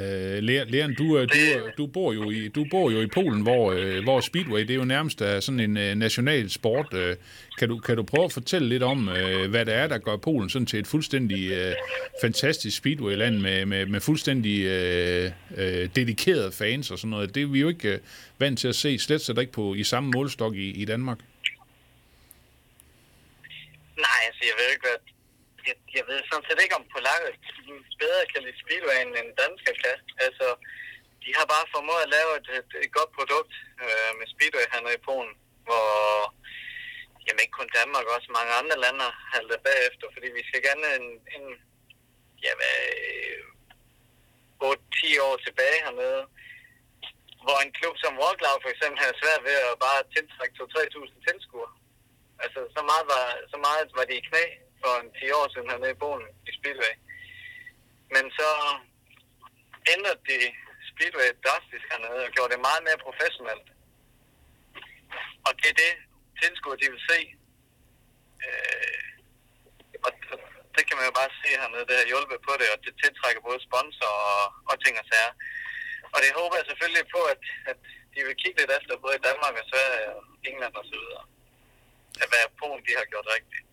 Øh, 0.00 0.38
Leon, 0.72 0.94
du, 0.94 1.18
øh, 1.18 1.28
du, 1.28 1.70
du, 1.78 1.86
bor 1.86 2.12
jo 2.12 2.30
i, 2.30 2.48
du 2.48 2.66
bor 2.70 2.90
jo 2.90 3.00
i 3.00 3.06
Polen, 3.06 3.42
hvor, 3.42 3.72
øh, 3.72 4.02
hvor 4.02 4.20
Speedway 4.20 4.60
det 4.60 4.70
er 4.70 4.74
jo 4.74 4.84
nærmest 4.84 5.20
er 5.20 5.40
sådan 5.40 5.60
en 5.60 5.76
øh, 5.76 5.94
national 5.94 6.50
sport. 6.50 6.94
Øh, 6.94 7.16
kan, 7.58 7.68
du, 7.68 7.78
kan 7.78 7.96
du 7.96 8.02
prøve 8.02 8.24
at 8.24 8.32
fortælle 8.32 8.68
lidt 8.68 8.82
om, 8.82 9.08
øh, 9.08 9.50
hvad 9.50 9.64
det 9.66 9.74
er, 9.74 9.86
der 9.86 9.98
gør 9.98 10.16
Polen 10.16 10.50
sådan 10.50 10.66
til 10.66 10.78
et 10.78 10.86
fuldstændig 10.86 11.50
øh, 11.52 11.74
fantastisk 12.20 12.76
Speedway-land 12.76 13.38
med, 13.38 13.66
med, 13.66 13.86
med 13.86 14.00
fuldstændig 14.00 14.64
øh, 14.64 15.30
øh, 15.56 15.88
dedikerede 15.96 16.52
fans 16.52 16.90
og 16.90 16.98
sådan 16.98 17.10
noget? 17.10 17.34
Det 17.34 17.42
er 17.42 17.46
vi 17.46 17.60
jo 17.60 17.68
ikke 17.68 17.88
øh, 17.88 18.00
vant 18.38 18.58
til 18.58 18.68
at 18.68 18.74
se, 18.74 18.98
slet 18.98 19.20
slet 19.20 19.38
ikke 19.38 19.52
på, 19.52 19.74
i 19.74 19.84
samme 19.84 20.10
målstok 20.14 20.54
i, 20.54 20.68
i 20.82 20.84
Danmark. 20.84 21.18
Nej, 24.06 24.20
altså 24.28 24.42
jeg 24.50 24.54
ved 24.58 24.68
ikke, 24.72 24.86
hvad... 24.88 24.98
Jeg, 25.68 25.76
jeg 25.98 26.04
ved 26.08 26.18
sådan 26.30 26.46
set 26.48 26.58
ikke, 26.64 26.76
om 26.80 26.84
polakker 26.94 27.28
bedre 28.02 28.30
kan 28.32 28.40
lide 28.44 28.60
Speedway 28.62 28.96
end 29.02 29.30
dansker 29.42 29.74
kan. 29.82 29.96
Altså, 30.26 30.46
de 31.24 31.30
har 31.38 31.46
bare 31.54 31.72
formået 31.74 32.02
at 32.04 32.12
lave 32.16 32.30
et, 32.40 32.48
et, 32.58 32.70
et 32.84 32.90
godt 32.98 33.10
produkt 33.18 33.52
øh, 33.84 34.10
med 34.18 34.26
Speedway 34.32 34.66
hernede 34.72 34.96
i 34.98 35.04
Polen, 35.08 35.34
hvor 35.66 35.86
jamen 37.24 37.42
ikke 37.42 37.58
kun 37.58 37.70
Danmark, 37.78 38.06
også 38.16 38.28
mange 38.38 38.52
andre 38.60 38.76
lande 38.84 39.06
halter 39.32 39.58
bagefter, 39.68 40.06
fordi 40.14 40.28
vi 40.38 40.42
skal 40.48 40.62
gerne 40.68 40.86
en, 40.98 41.06
en 41.36 41.44
ja, 42.44 42.52
hvad, 42.58 42.78
8-10 44.62 45.26
år 45.26 45.36
tilbage 45.46 45.78
hernede, 45.86 46.22
hvor 47.44 47.58
en 47.60 47.72
klub 47.78 47.94
som 48.04 48.18
Wroclaw 48.20 48.56
for 48.62 48.70
eksempel 48.74 48.98
havde 49.04 49.20
svært 49.22 49.42
ved 49.48 49.56
at 49.68 49.74
bare 49.86 50.10
tiltrække 50.14 50.54
2-3.000 50.60 51.26
tilskuere. 51.26 51.72
Altså, 52.44 52.60
så 52.76 52.80
meget, 52.90 53.04
var, 53.12 53.26
så 53.52 53.56
meget 53.66 53.84
var 53.98 54.04
de 54.08 54.14
i 54.18 54.26
knæ 54.28 54.44
for 54.82 54.92
en 55.02 55.10
10 55.20 55.30
år 55.38 55.46
siden 55.52 55.70
hernede 55.70 55.94
i 55.94 56.00
Polen 56.02 56.28
i 56.48 56.50
Speedway. 56.58 56.94
Men 58.14 58.24
så 58.38 58.48
ændrede 59.94 60.20
de 60.30 60.38
Speedway 60.90 61.28
drastisk 61.44 61.84
hernede 61.92 62.22
og 62.26 62.32
gjorde 62.34 62.52
det 62.54 62.66
meget 62.68 62.82
mere 62.88 63.04
professionelt. 63.06 63.68
Og 65.46 65.52
det 65.60 65.68
er 65.72 65.78
det, 65.84 65.92
tilskuere 66.42 66.80
de 66.82 66.88
vil 66.94 67.02
se. 67.10 67.18
Øh, 68.46 69.02
og 70.06 70.10
det 70.76 70.82
kan 70.86 70.96
man 70.98 71.08
jo 71.08 71.14
bare 71.20 71.30
se 71.40 71.48
hernede, 71.60 71.88
det 71.88 71.96
har 72.00 72.10
hjulpet 72.12 72.38
på 72.48 72.52
det, 72.60 72.68
og 72.74 72.78
det 72.84 72.92
tiltrækker 73.02 73.40
både 73.48 73.60
sponsor 73.68 74.12
og, 74.32 74.44
og 74.70 74.76
ting 74.84 74.94
og 75.02 75.06
sager. 75.10 75.34
Og 76.14 76.18
det 76.24 76.30
håber 76.40 76.54
jeg 76.58 76.66
selvfølgelig 76.68 77.06
på, 77.16 77.20
at, 77.32 77.42
at 77.70 77.78
de 78.14 78.20
vil 78.26 78.36
kigge 78.42 78.58
lidt 78.60 78.72
efter 78.78 78.94
både 79.04 79.14
i 79.20 79.24
Danmark 79.28 79.54
og 79.60 79.64
Sverige 79.72 80.06
og 80.16 80.20
England 80.48 80.74
og 80.80 80.84
så 80.90 80.96
videre. 81.02 81.24
At 82.22 82.28
hvad 82.30 82.44
Polen 82.60 82.82
de 82.86 82.92
har 83.00 83.06
gjort 83.12 83.28
rigtigt. 83.36 83.64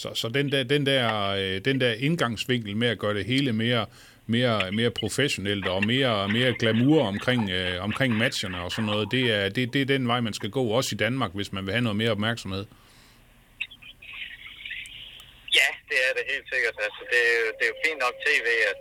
Så, 0.00 0.08
så 0.20 0.26
den, 0.38 0.46
der, 0.52 0.62
den, 0.74 0.82
der, 0.86 1.04
øh, 1.40 1.56
den 1.68 1.76
der 1.80 1.92
indgangsvinkel 2.06 2.76
med 2.76 2.88
at 2.88 2.98
gøre 2.98 3.14
det 3.14 3.24
hele 3.24 3.52
mere, 3.52 3.86
mere, 4.34 4.72
mere 4.72 4.90
professionelt 4.90 5.66
og 5.74 5.80
mere, 5.92 6.28
mere 6.28 6.52
glamour 6.60 7.00
omkring, 7.12 7.50
øh, 7.50 7.76
omkring 7.88 8.10
matcherne 8.24 8.58
og 8.64 8.70
sådan 8.72 8.90
noget, 8.92 9.06
det 9.14 9.24
er, 9.38 9.48
det, 9.56 9.72
det 9.74 9.80
er 9.82 9.90
den 9.94 10.08
vej, 10.08 10.20
man 10.28 10.34
skal 10.38 10.50
gå, 10.50 10.62
også 10.78 10.90
i 10.94 11.00
Danmark, 11.06 11.32
hvis 11.38 11.52
man 11.52 11.62
vil 11.66 11.72
have 11.76 11.86
noget 11.86 12.00
mere 12.02 12.10
opmærksomhed. 12.16 12.64
Ja, 15.58 15.68
det 15.90 15.98
er 16.06 16.12
det 16.16 16.24
helt 16.32 16.46
sikkert. 16.52 16.76
Altså, 16.86 17.02
det, 17.12 17.20
er 17.30 17.36
jo, 17.42 17.48
det 17.56 17.62
er 17.66 17.70
jo 17.72 17.78
fint 17.86 18.00
nok 18.04 18.14
tv, 18.26 18.48
at 18.72 18.80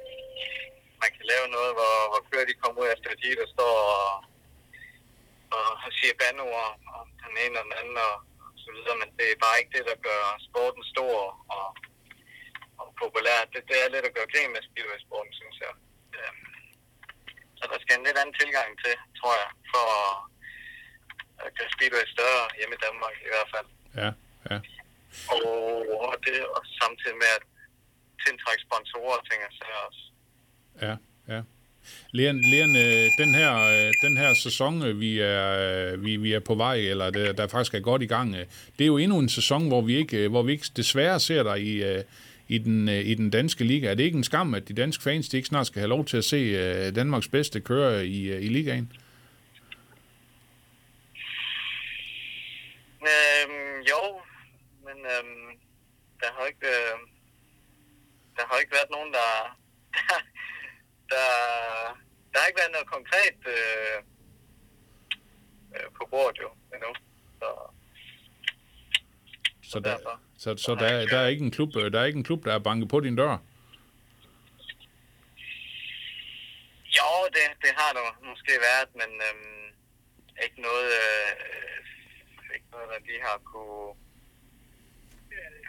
man 1.02 1.10
kan 1.16 1.26
lave 1.34 1.48
noget, 1.56 1.72
hvor, 1.78 1.94
hvor 2.12 2.22
kører 2.30 2.48
de 2.50 2.56
kommer 2.62 2.78
ud 2.82 2.90
efter 2.96 3.10
de, 3.24 3.30
der 3.42 3.48
står 3.56 3.76
og, 3.96 4.10
og 5.86 5.90
siger 6.00 6.14
bandord 6.22 6.72
om 7.00 7.08
den 7.24 7.34
ene 7.44 7.56
og 7.60 7.66
den 7.68 7.76
anden, 7.82 7.98
og, 8.10 8.16
så 8.64 8.70
videre, 8.76 8.98
men 9.02 9.10
det 9.20 9.28
er 9.30 9.44
bare 9.46 9.60
ikke 9.60 9.76
det, 9.78 9.86
der 9.92 9.98
gør 10.10 10.24
sporten 10.48 10.84
stor 10.94 11.18
og, 11.58 11.68
og 12.98 13.02
populær. 13.04 13.40
Det, 13.54 13.62
det 13.70 13.78
er 13.84 13.94
lidt 13.96 14.06
at 14.10 14.16
gøre 14.18 14.32
grin 14.34 14.52
med 14.56 14.62
speedway-sporten, 14.68 15.34
synes 15.42 15.58
jeg. 15.66 15.74
Så 17.60 17.64
der 17.72 17.78
skal 17.82 17.96
en 17.98 18.06
lidt 18.08 18.18
anden 18.22 18.36
tilgang 18.42 18.70
til, 18.84 18.96
tror 19.20 19.34
jeg, 19.42 19.50
for 19.72 19.86
at 21.44 21.50
gøre 21.58 21.72
speedway 21.76 22.06
større 22.16 22.44
hjemme 22.58 22.76
i 22.78 22.82
Danmark 22.86 23.16
i 23.28 23.30
hvert 23.34 23.50
fald. 23.54 23.68
Ja, 24.02 24.10
ja. 24.50 24.58
Og, 25.34 25.48
og 26.08 26.16
det 26.26 26.38
og 26.56 26.62
samtidig 26.82 27.18
med 27.24 27.32
at 27.38 27.44
tiltrække 28.26 28.62
sponsorer 28.68 29.18
og 29.20 29.24
ting 29.30 29.40
og 29.48 29.54
sager 29.60 29.82
også. 29.88 30.04
Ja, 30.86 30.96
ja. 31.34 31.42
Leon, 32.12 32.42
Leon 32.52 32.76
den, 33.22 33.36
her, 33.36 33.52
den 34.06 34.18
her 34.18 34.34
sæson, 34.34 35.00
vi 35.00 35.20
er, 35.20 35.96
vi, 35.96 36.18
vi 36.18 36.34
er 36.34 36.40
på 36.40 36.56
vej, 36.56 36.76
eller 36.76 37.10
der, 37.10 37.34
der 37.34 37.48
faktisk 37.48 37.74
er 37.74 37.80
godt 37.80 38.02
i 38.02 38.06
gang, 38.06 38.36
det 38.78 38.82
er 38.82 38.86
jo 38.86 38.98
endnu 38.98 39.20
en 39.20 39.30
sæson, 39.30 39.68
hvor 39.68 39.82
vi 39.82 39.96
ikke, 39.96 40.28
hvor 40.28 40.44
vi 40.44 40.52
ikke 40.52 40.66
desværre 40.76 41.20
ser 41.20 41.44
dig 41.44 41.62
i, 41.62 42.04
i, 42.48 42.58
den, 42.58 42.88
i 42.88 43.14
den 43.14 43.30
danske 43.30 43.64
liga. 43.64 43.90
Er 43.90 43.94
det 43.96 44.04
ikke 44.04 44.18
en 44.18 44.24
skam, 44.24 44.54
at 44.54 44.68
de 44.68 44.74
danske 44.74 45.04
fans 45.04 45.30
de 45.30 45.38
ikke 45.38 45.48
snart 45.48 45.68
skal 45.68 45.80
have 45.80 45.90
lov 45.90 46.06
til 46.06 46.18
at 46.18 46.24
se 46.24 46.92
Danmarks 46.92 47.28
bedste 47.28 47.62
køre 47.62 48.08
i, 48.08 48.34
i 48.38 48.48
ligaen? 48.48 48.92
Øhm, 53.02 53.82
jo, 53.92 54.02
men 54.86 54.98
øhm, 55.16 55.60
der 56.20 56.30
har 56.36 56.46
ikke 56.46 56.68
øh, 56.68 56.98
der 58.38 58.44
har 58.50 58.58
ikke 58.60 58.76
været 58.78 58.92
nogen, 58.92 59.14
der 59.14 59.30
der, 61.12 61.28
der 62.32 62.40
har 62.40 62.48
ikke 62.48 62.62
været 62.64 62.76
noget 62.78 62.88
konkret 62.96 63.40
øh, 63.56 63.98
øh, 65.76 65.88
på 65.98 66.08
bordet 66.12 66.38
jo 66.42 66.50
endnu. 66.74 66.92
Så, 67.40 67.50
så, 69.64 69.80
der, 69.80 70.22
så, 70.38 70.58
så 70.58 70.72
der, 70.76 71.06
der, 71.06 71.18
er 71.18 71.28
ikke 71.28 71.46
en 71.46 71.52
klub, 71.52 71.74
der 71.74 72.00
er 72.00 72.06
ikke 72.06 72.18
en 72.18 72.30
klub, 72.30 72.46
der 72.46 72.54
er 72.54 72.60
banket 72.60 72.90
på 72.90 73.00
din 73.00 73.16
dør? 73.16 73.38
Jo, 76.98 77.10
det, 77.36 77.46
det 77.64 77.72
har 77.80 77.92
der 77.98 78.04
måske 78.30 78.54
været, 78.70 78.90
men 79.00 79.10
øhm, 79.28 79.68
ikke 80.44 80.60
noget, 80.68 80.90
øh, 81.04 81.32
ikke 82.56 82.70
noget, 82.72 82.88
der 82.92 83.00
de 83.10 83.16
har 83.28 83.38
kunne... 83.52 83.88
Øh, 85.36 85.68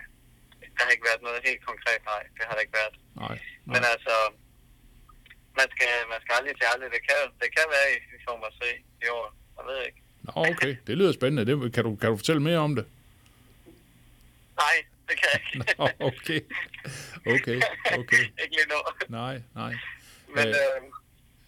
der 0.75 0.83
har 0.85 0.91
ikke 0.95 1.09
været 1.11 1.23
noget 1.29 1.41
helt 1.49 1.63
konkret, 1.71 2.01
nej. 2.13 2.23
Det 2.37 2.45
har 2.49 2.55
der 2.55 2.63
ikke 2.67 2.79
været. 2.81 2.97
Nej, 3.23 3.29
nej. 3.29 3.75
Men 3.75 3.83
altså, 3.93 4.15
man 5.61 5.69
skal, 5.75 5.93
man 6.13 6.21
skal 6.23 6.35
aldrig 6.39 6.55
til 6.57 6.67
aldrig. 6.73 6.91
Det 6.97 7.03
kan, 7.09 7.17
det 7.43 7.49
kan 7.57 7.67
være, 7.75 7.87
vi 8.13 8.19
får 8.27 8.37
mig 8.45 8.53
se 8.63 8.71
i 9.05 9.09
år. 9.19 9.27
Jeg 9.57 9.65
ved 9.71 9.79
ikke. 9.89 10.01
Nå, 10.27 10.33
okay. 10.51 10.73
Det 10.87 10.95
lyder 10.99 11.13
spændende. 11.13 11.43
Det, 11.49 11.73
kan, 11.75 11.85
du, 11.85 11.91
kan 12.01 12.09
du 12.11 12.17
fortælle 12.17 12.43
mere 12.43 12.59
om 12.69 12.75
det? 12.79 12.87
Nej, 14.65 14.77
det 15.09 15.17
kan 15.21 15.29
jeg 15.33 15.41
ikke. 15.55 15.75
Nå, 15.79 15.89
okay. 16.09 16.41
Okay, 17.35 17.61
okay. 17.99 18.23
ikke 18.43 18.55
lige 18.59 18.69
nu. 18.69 18.81
Nej, 19.09 19.43
nej. 19.55 19.75
Men, 20.35 20.49
øh, 20.49 20.55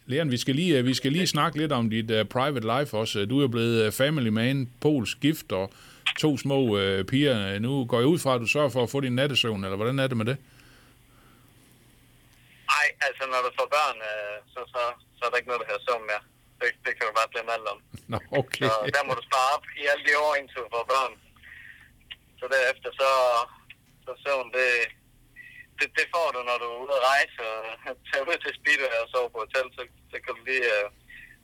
Leon, 0.06 0.30
vi 0.30 0.36
skal 0.36 0.54
lige, 0.54 0.84
vi 0.84 0.94
skal 0.94 1.12
lige 1.12 1.26
snakke 1.26 1.58
lidt 1.58 1.72
om 1.72 1.90
dit 1.90 2.10
uh, 2.10 2.26
private 2.26 2.66
life 2.78 2.96
også. 2.96 3.24
Du 3.24 3.40
er 3.42 3.48
blevet 3.48 3.86
uh, 3.86 3.92
family 3.92 4.28
man, 4.28 4.70
polsk 4.80 5.20
gift 5.20 5.52
og 5.52 5.72
to 6.18 6.38
små 6.38 6.58
uh, 6.78 7.04
piger. 7.04 7.58
Nu 7.58 7.84
går 7.84 7.98
jeg 7.98 8.06
ud 8.06 8.18
fra, 8.18 8.34
at 8.34 8.40
du 8.40 8.46
sørger 8.46 8.68
for 8.68 8.82
at 8.82 8.90
få 8.90 9.00
din 9.00 9.14
nattesøvn, 9.14 9.64
eller 9.64 9.76
hvordan 9.76 9.98
er 9.98 10.06
det 10.06 10.16
med 10.16 10.26
det? 10.26 10.36
Nej, 12.72 12.86
altså 13.06 13.22
når 13.32 13.40
du 13.46 13.50
får 13.58 13.68
børn, 13.76 13.96
øh, 14.10 14.36
så, 14.52 14.60
så, 14.74 14.82
så 15.16 15.20
er 15.24 15.30
der 15.30 15.38
ikke 15.40 15.50
noget, 15.50 15.62
der 15.62 15.68
hedder 15.70 15.84
søvn 15.88 16.04
mere. 16.10 16.22
Det, 16.60 16.68
det 16.84 16.92
kan 16.96 17.04
du 17.08 17.12
bare 17.18 17.30
glemme 17.32 17.50
alt 17.56 17.68
om. 17.72 17.78
Nå, 18.12 18.18
okay. 18.40 18.66
Så 18.70 18.76
der 18.96 19.02
må 19.08 19.12
du 19.18 19.24
spare 19.30 19.48
op 19.56 19.64
i 19.80 19.82
alle 19.90 20.04
de 20.08 20.14
år, 20.24 20.32
indtil 20.40 20.58
du 20.64 20.68
får 20.76 20.84
børn. 20.94 21.12
Så 22.40 22.44
derefter, 22.56 22.90
så, 23.00 23.10
så 24.04 24.12
søvn, 24.24 24.48
det, 24.56 24.70
det, 25.78 25.88
det 25.98 26.06
får 26.14 26.28
du, 26.34 26.38
når 26.48 26.56
du 26.62 26.66
er 26.72 26.80
ude 26.84 26.94
at 26.98 27.06
rejse 27.12 27.38
og 27.52 27.60
tager 28.08 28.28
ud 28.30 28.38
til 28.44 28.52
Speedway 28.58 28.96
og 29.02 29.08
sover 29.12 29.30
på 29.34 29.40
hotel, 29.44 29.66
så, 29.76 29.82
så 30.10 30.16
kan 30.24 30.32
du 30.36 30.42
lige, 30.50 30.66
øh, 30.76 30.86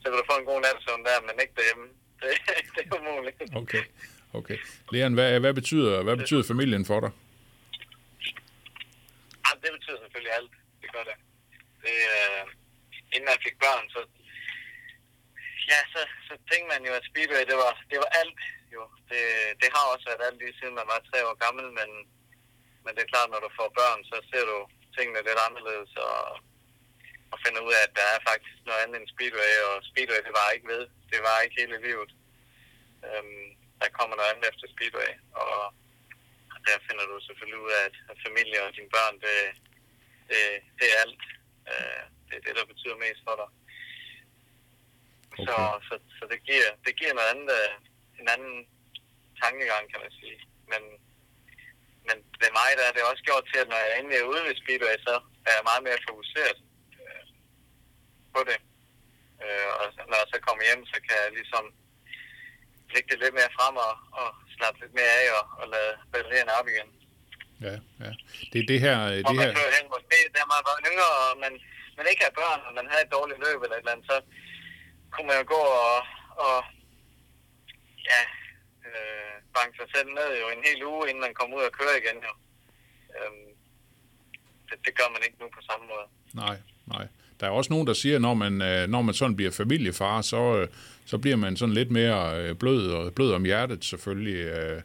så 0.00 0.04
kan 0.08 0.16
du 0.18 0.24
få 0.30 0.36
en 0.38 0.48
god 0.50 0.60
natsøvn 0.66 1.04
der, 1.08 1.18
men 1.26 1.34
ikke 1.42 1.56
derhjemme. 1.58 1.86
Det, 2.22 2.32
det 2.74 2.82
er 2.86 2.96
umuligt. 2.98 3.36
Okay, 3.62 3.84
okay. 4.38 4.58
Leon, 4.92 5.14
hvad, 5.18 5.40
hvad, 5.40 5.54
betyder, 5.60 6.02
hvad 6.06 6.16
betyder 6.16 6.44
familien 6.52 6.84
for 6.90 7.00
dig? 7.04 7.10
Ja, 9.44 9.50
det 9.62 9.70
betyder 9.76 9.98
selvfølgelig 10.02 10.32
alt. 10.38 10.54
Det 10.82 10.88
gør 10.94 11.04
det. 11.10 11.16
det 11.84 11.96
øh, 12.16 12.44
inden 13.14 13.28
man 13.32 13.44
fik 13.46 13.56
børn, 13.64 13.84
så, 13.94 14.00
ja, 15.70 15.80
så, 15.94 16.00
så 16.28 16.34
tænkte 16.50 16.68
man 16.72 16.82
jo, 16.88 16.92
at 16.98 17.04
Speedway, 17.10 17.44
det 17.50 17.56
var, 17.62 17.72
det 17.90 17.98
var 18.02 18.10
alt. 18.22 18.40
Jo. 18.74 18.82
Det, 19.10 19.22
det 19.60 19.68
har 19.74 19.84
også 19.92 20.06
været 20.08 20.26
alt 20.26 20.38
lige 20.40 20.58
siden 20.58 20.74
man 20.78 20.90
var 20.92 21.00
tre 21.10 21.18
år 21.28 21.36
gammel, 21.44 21.66
men, 21.78 21.90
men 22.84 22.92
det 22.94 23.02
er 23.02 23.12
klart, 23.12 23.30
når 23.30 23.40
du 23.44 23.50
får 23.58 23.76
børn, 23.80 24.00
så 24.10 24.16
ser 24.30 24.44
du 24.52 24.58
tingene 24.96 25.26
lidt 25.28 25.40
anderledes, 25.46 25.92
og, 26.08 26.18
og 27.32 27.36
finder 27.44 27.60
ud 27.66 27.72
af, 27.78 27.82
at 27.86 27.96
der 27.98 28.06
er 28.14 28.26
faktisk 28.30 28.56
noget 28.66 28.82
andet 28.82 28.96
end 28.98 29.12
Speedway, 29.14 29.52
og 29.68 29.74
Speedway, 29.90 30.20
det 30.26 30.34
var 30.40 30.48
ikke 30.50 30.68
ved. 30.74 30.84
Det 31.12 31.20
var 31.26 31.36
ikke 31.40 31.60
hele 31.60 31.76
livet. 31.86 32.10
Øhm, 33.06 33.46
der 33.80 33.96
kommer 33.98 34.14
noget 34.16 34.30
andet 34.30 34.48
efter 34.50 34.66
Speedway, 34.74 35.12
og, 35.40 35.56
og 36.54 36.58
der 36.66 36.84
finder 36.86 37.04
du 37.06 37.16
selvfølgelig 37.20 37.60
ud 37.64 37.72
af, 37.78 37.82
at, 37.90 37.96
at 38.10 38.18
familie 38.26 38.58
og 38.66 38.70
dine 38.76 38.94
børn, 38.96 39.14
det, 39.24 39.38
det, 40.30 40.40
det 40.78 40.86
er 40.92 40.98
alt. 41.04 41.24
Øh, 41.70 42.02
det 42.28 42.34
er 42.36 42.44
det, 42.46 42.54
der 42.58 42.72
betyder 42.72 43.02
mest 43.04 43.20
for 43.26 43.36
dig. 43.40 43.50
Okay. 45.32 45.44
Så, 45.46 45.54
så, 45.88 45.94
så 46.18 46.24
det, 46.32 46.40
giver, 46.48 46.70
det 46.86 46.92
giver 47.00 47.14
noget 47.14 47.32
andet, 47.34 47.58
øh, 47.62 47.74
en 48.20 48.28
anden 48.34 48.56
tankegang, 49.42 49.84
kan 49.92 50.00
man 50.04 50.12
sige. 50.20 50.38
Men, 50.72 50.82
men 52.08 52.16
ved 52.42 52.50
mig 52.60 52.70
der 52.78 52.84
er 52.86 52.94
det 52.94 53.10
også 53.10 53.22
gjort 53.28 53.44
til, 53.50 53.58
at 53.62 53.68
når 53.70 53.80
jeg 53.84 53.90
endelig 53.92 54.18
er 54.18 54.30
ude 54.32 54.42
ved 54.46 54.54
Speedway, 54.60 54.96
så 55.08 55.14
er 55.48 55.52
jeg 55.56 55.68
meget 55.70 55.82
mere 55.86 56.06
fokuseret 56.08 56.58
øh, 57.00 57.24
på 58.34 58.40
det. 58.50 58.58
Øh, 59.44 59.68
og 59.78 59.84
når 60.10 60.18
jeg 60.22 60.28
så 60.32 60.38
kommer 60.46 60.62
hjem, 60.68 60.82
så 60.92 60.98
kan 61.06 61.16
jeg 61.22 61.30
ligesom 61.38 61.64
lægge 62.92 63.08
det 63.10 63.18
lidt 63.22 63.34
mere 63.38 63.56
frem 63.58 63.74
og, 63.88 63.94
og 64.20 64.28
slappe 64.54 64.78
lidt 64.82 64.94
mere 64.98 65.12
af 65.20 65.26
og, 65.38 65.44
og 65.60 65.66
lade 65.74 65.92
batterierne 66.12 66.52
op 66.58 66.68
igen. 66.72 66.88
Ja, 67.66 67.74
ja. 68.04 68.10
Det 68.50 68.58
er 68.62 68.66
det 68.72 68.80
her... 68.86 68.96
Hvor 68.98 69.30
Det 69.30 69.36
man 69.38 69.48
her 69.48 69.56
kører 69.58 69.76
hen, 69.78 69.86
måske 69.94 70.18
da 70.36 70.40
man 70.52 70.62
var 70.68 70.76
yngre, 70.88 71.10
og 71.22 71.30
man, 71.44 71.52
man 71.98 72.06
ikke 72.10 72.22
havde 72.22 72.38
børn, 72.42 72.60
og 72.68 72.72
man 72.78 72.86
havde 72.90 73.04
et 73.06 73.14
dårligt 73.16 73.42
løb 73.46 73.58
eller 73.60 73.76
et 73.76 73.82
eller 73.84 73.94
andet, 73.94 74.06
så 74.12 74.16
kunne 75.12 75.28
man 75.30 75.38
jo 75.40 75.44
gå 75.56 75.62
og, 75.88 75.98
og 76.46 76.56
ja, 78.12 78.22
øh, 78.88 79.34
banke 79.56 79.74
sig 79.80 79.88
selv 79.94 80.08
ned 80.18 80.30
jo 80.42 80.46
en 80.56 80.62
hel 80.68 80.80
uge, 80.92 81.02
inden 81.08 81.22
man 81.26 81.34
kom 81.34 81.54
ud 81.58 81.62
og 81.68 81.72
køre 81.80 81.94
igen. 82.02 82.16
Jo. 82.26 82.32
Øhm, 83.16 83.48
det, 84.68 84.76
det 84.86 84.92
gør 84.98 85.08
man 85.14 85.22
ikke 85.26 85.38
nu 85.40 85.46
på 85.56 85.62
samme 85.70 85.84
måde. 85.92 86.06
Nej, 86.44 86.56
nej. 86.86 87.06
Der 87.40 87.46
er 87.46 87.50
også 87.50 87.72
nogen, 87.72 87.86
der 87.86 87.92
siger, 87.92 88.14
at 88.16 88.22
når 88.22 88.34
man, 88.34 88.62
øh, 88.62 88.88
når 88.88 89.02
man 89.02 89.14
sådan 89.14 89.36
bliver 89.36 89.50
familiefar, 89.50 90.22
så, 90.22 90.56
øh, 90.56 90.68
så 91.06 91.18
bliver 91.18 91.36
man 91.36 91.56
sådan 91.56 91.74
lidt 91.74 91.90
mere 91.90 92.40
øh, 92.42 92.54
blød, 92.54 92.90
og, 92.92 93.14
blød 93.14 93.32
om 93.32 93.44
hjertet 93.44 93.84
selvfølgelig. 93.84 94.36
øh, 94.36 94.82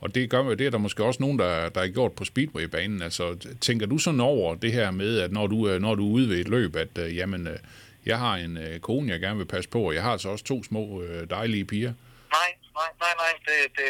Og 0.00 0.14
det, 0.14 0.30
gør, 0.30 0.42
det 0.42 0.66
er 0.66 0.70
der 0.70 0.78
måske 0.78 1.04
også 1.04 1.22
nogen, 1.22 1.38
der, 1.38 1.68
der 1.68 1.80
er 1.80 1.88
gjort 1.88 2.12
på 2.12 2.24
Speedway-banen. 2.24 3.02
Altså, 3.02 3.48
tænker 3.60 3.86
du 3.86 3.98
sådan 3.98 4.20
over 4.20 4.54
det 4.54 4.72
her 4.72 4.90
med, 4.90 5.18
at 5.20 5.32
når 5.32 5.46
du, 5.46 5.78
når 5.78 5.94
du 5.94 6.08
er 6.08 6.12
ude 6.12 6.28
ved 6.28 6.38
et 6.38 6.48
løb, 6.48 6.76
at 6.76 6.98
øh, 6.98 7.16
jamen, 7.16 7.46
øh, 7.46 7.58
jeg 8.06 8.18
har 8.18 8.34
en 8.36 8.56
øh, 8.56 8.80
kone, 8.80 9.12
jeg 9.12 9.20
gerne 9.20 9.38
vil 9.38 9.44
passe 9.46 9.70
på, 9.70 9.82
og 9.82 9.94
jeg 9.94 10.02
har 10.02 10.12
altså 10.12 10.28
også 10.28 10.44
to 10.44 10.62
små 10.64 11.02
øh, 11.02 11.30
dejlige 11.30 11.64
piger. 11.64 11.92
Nej, 12.30 12.50
nej, 12.78 12.90
nej, 13.02 13.12
nej. 13.22 13.32
Det, 13.48 13.58
det, 13.78 13.88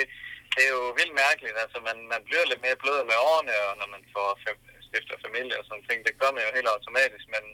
det 0.54 0.62
er 0.66 0.72
jo 0.78 0.84
vildt 0.98 1.14
mærkeligt. 1.24 1.56
Altså, 1.62 1.78
man, 1.88 1.96
man 2.12 2.20
bliver 2.28 2.44
lidt 2.50 2.64
mere 2.66 2.80
blød 2.82 3.00
med 3.10 3.16
årene, 3.30 3.54
og 3.68 3.72
når 3.80 3.88
man 3.94 4.02
får 4.14 4.28
fam- 4.44 4.66
stifter 4.88 5.16
familie 5.26 5.58
og 5.60 5.64
sådan 5.66 5.86
ting, 5.88 5.98
det 6.06 6.14
gør 6.20 6.30
man 6.34 6.44
jo 6.46 6.50
helt 6.56 6.70
automatisk, 6.74 7.26
men 7.34 7.44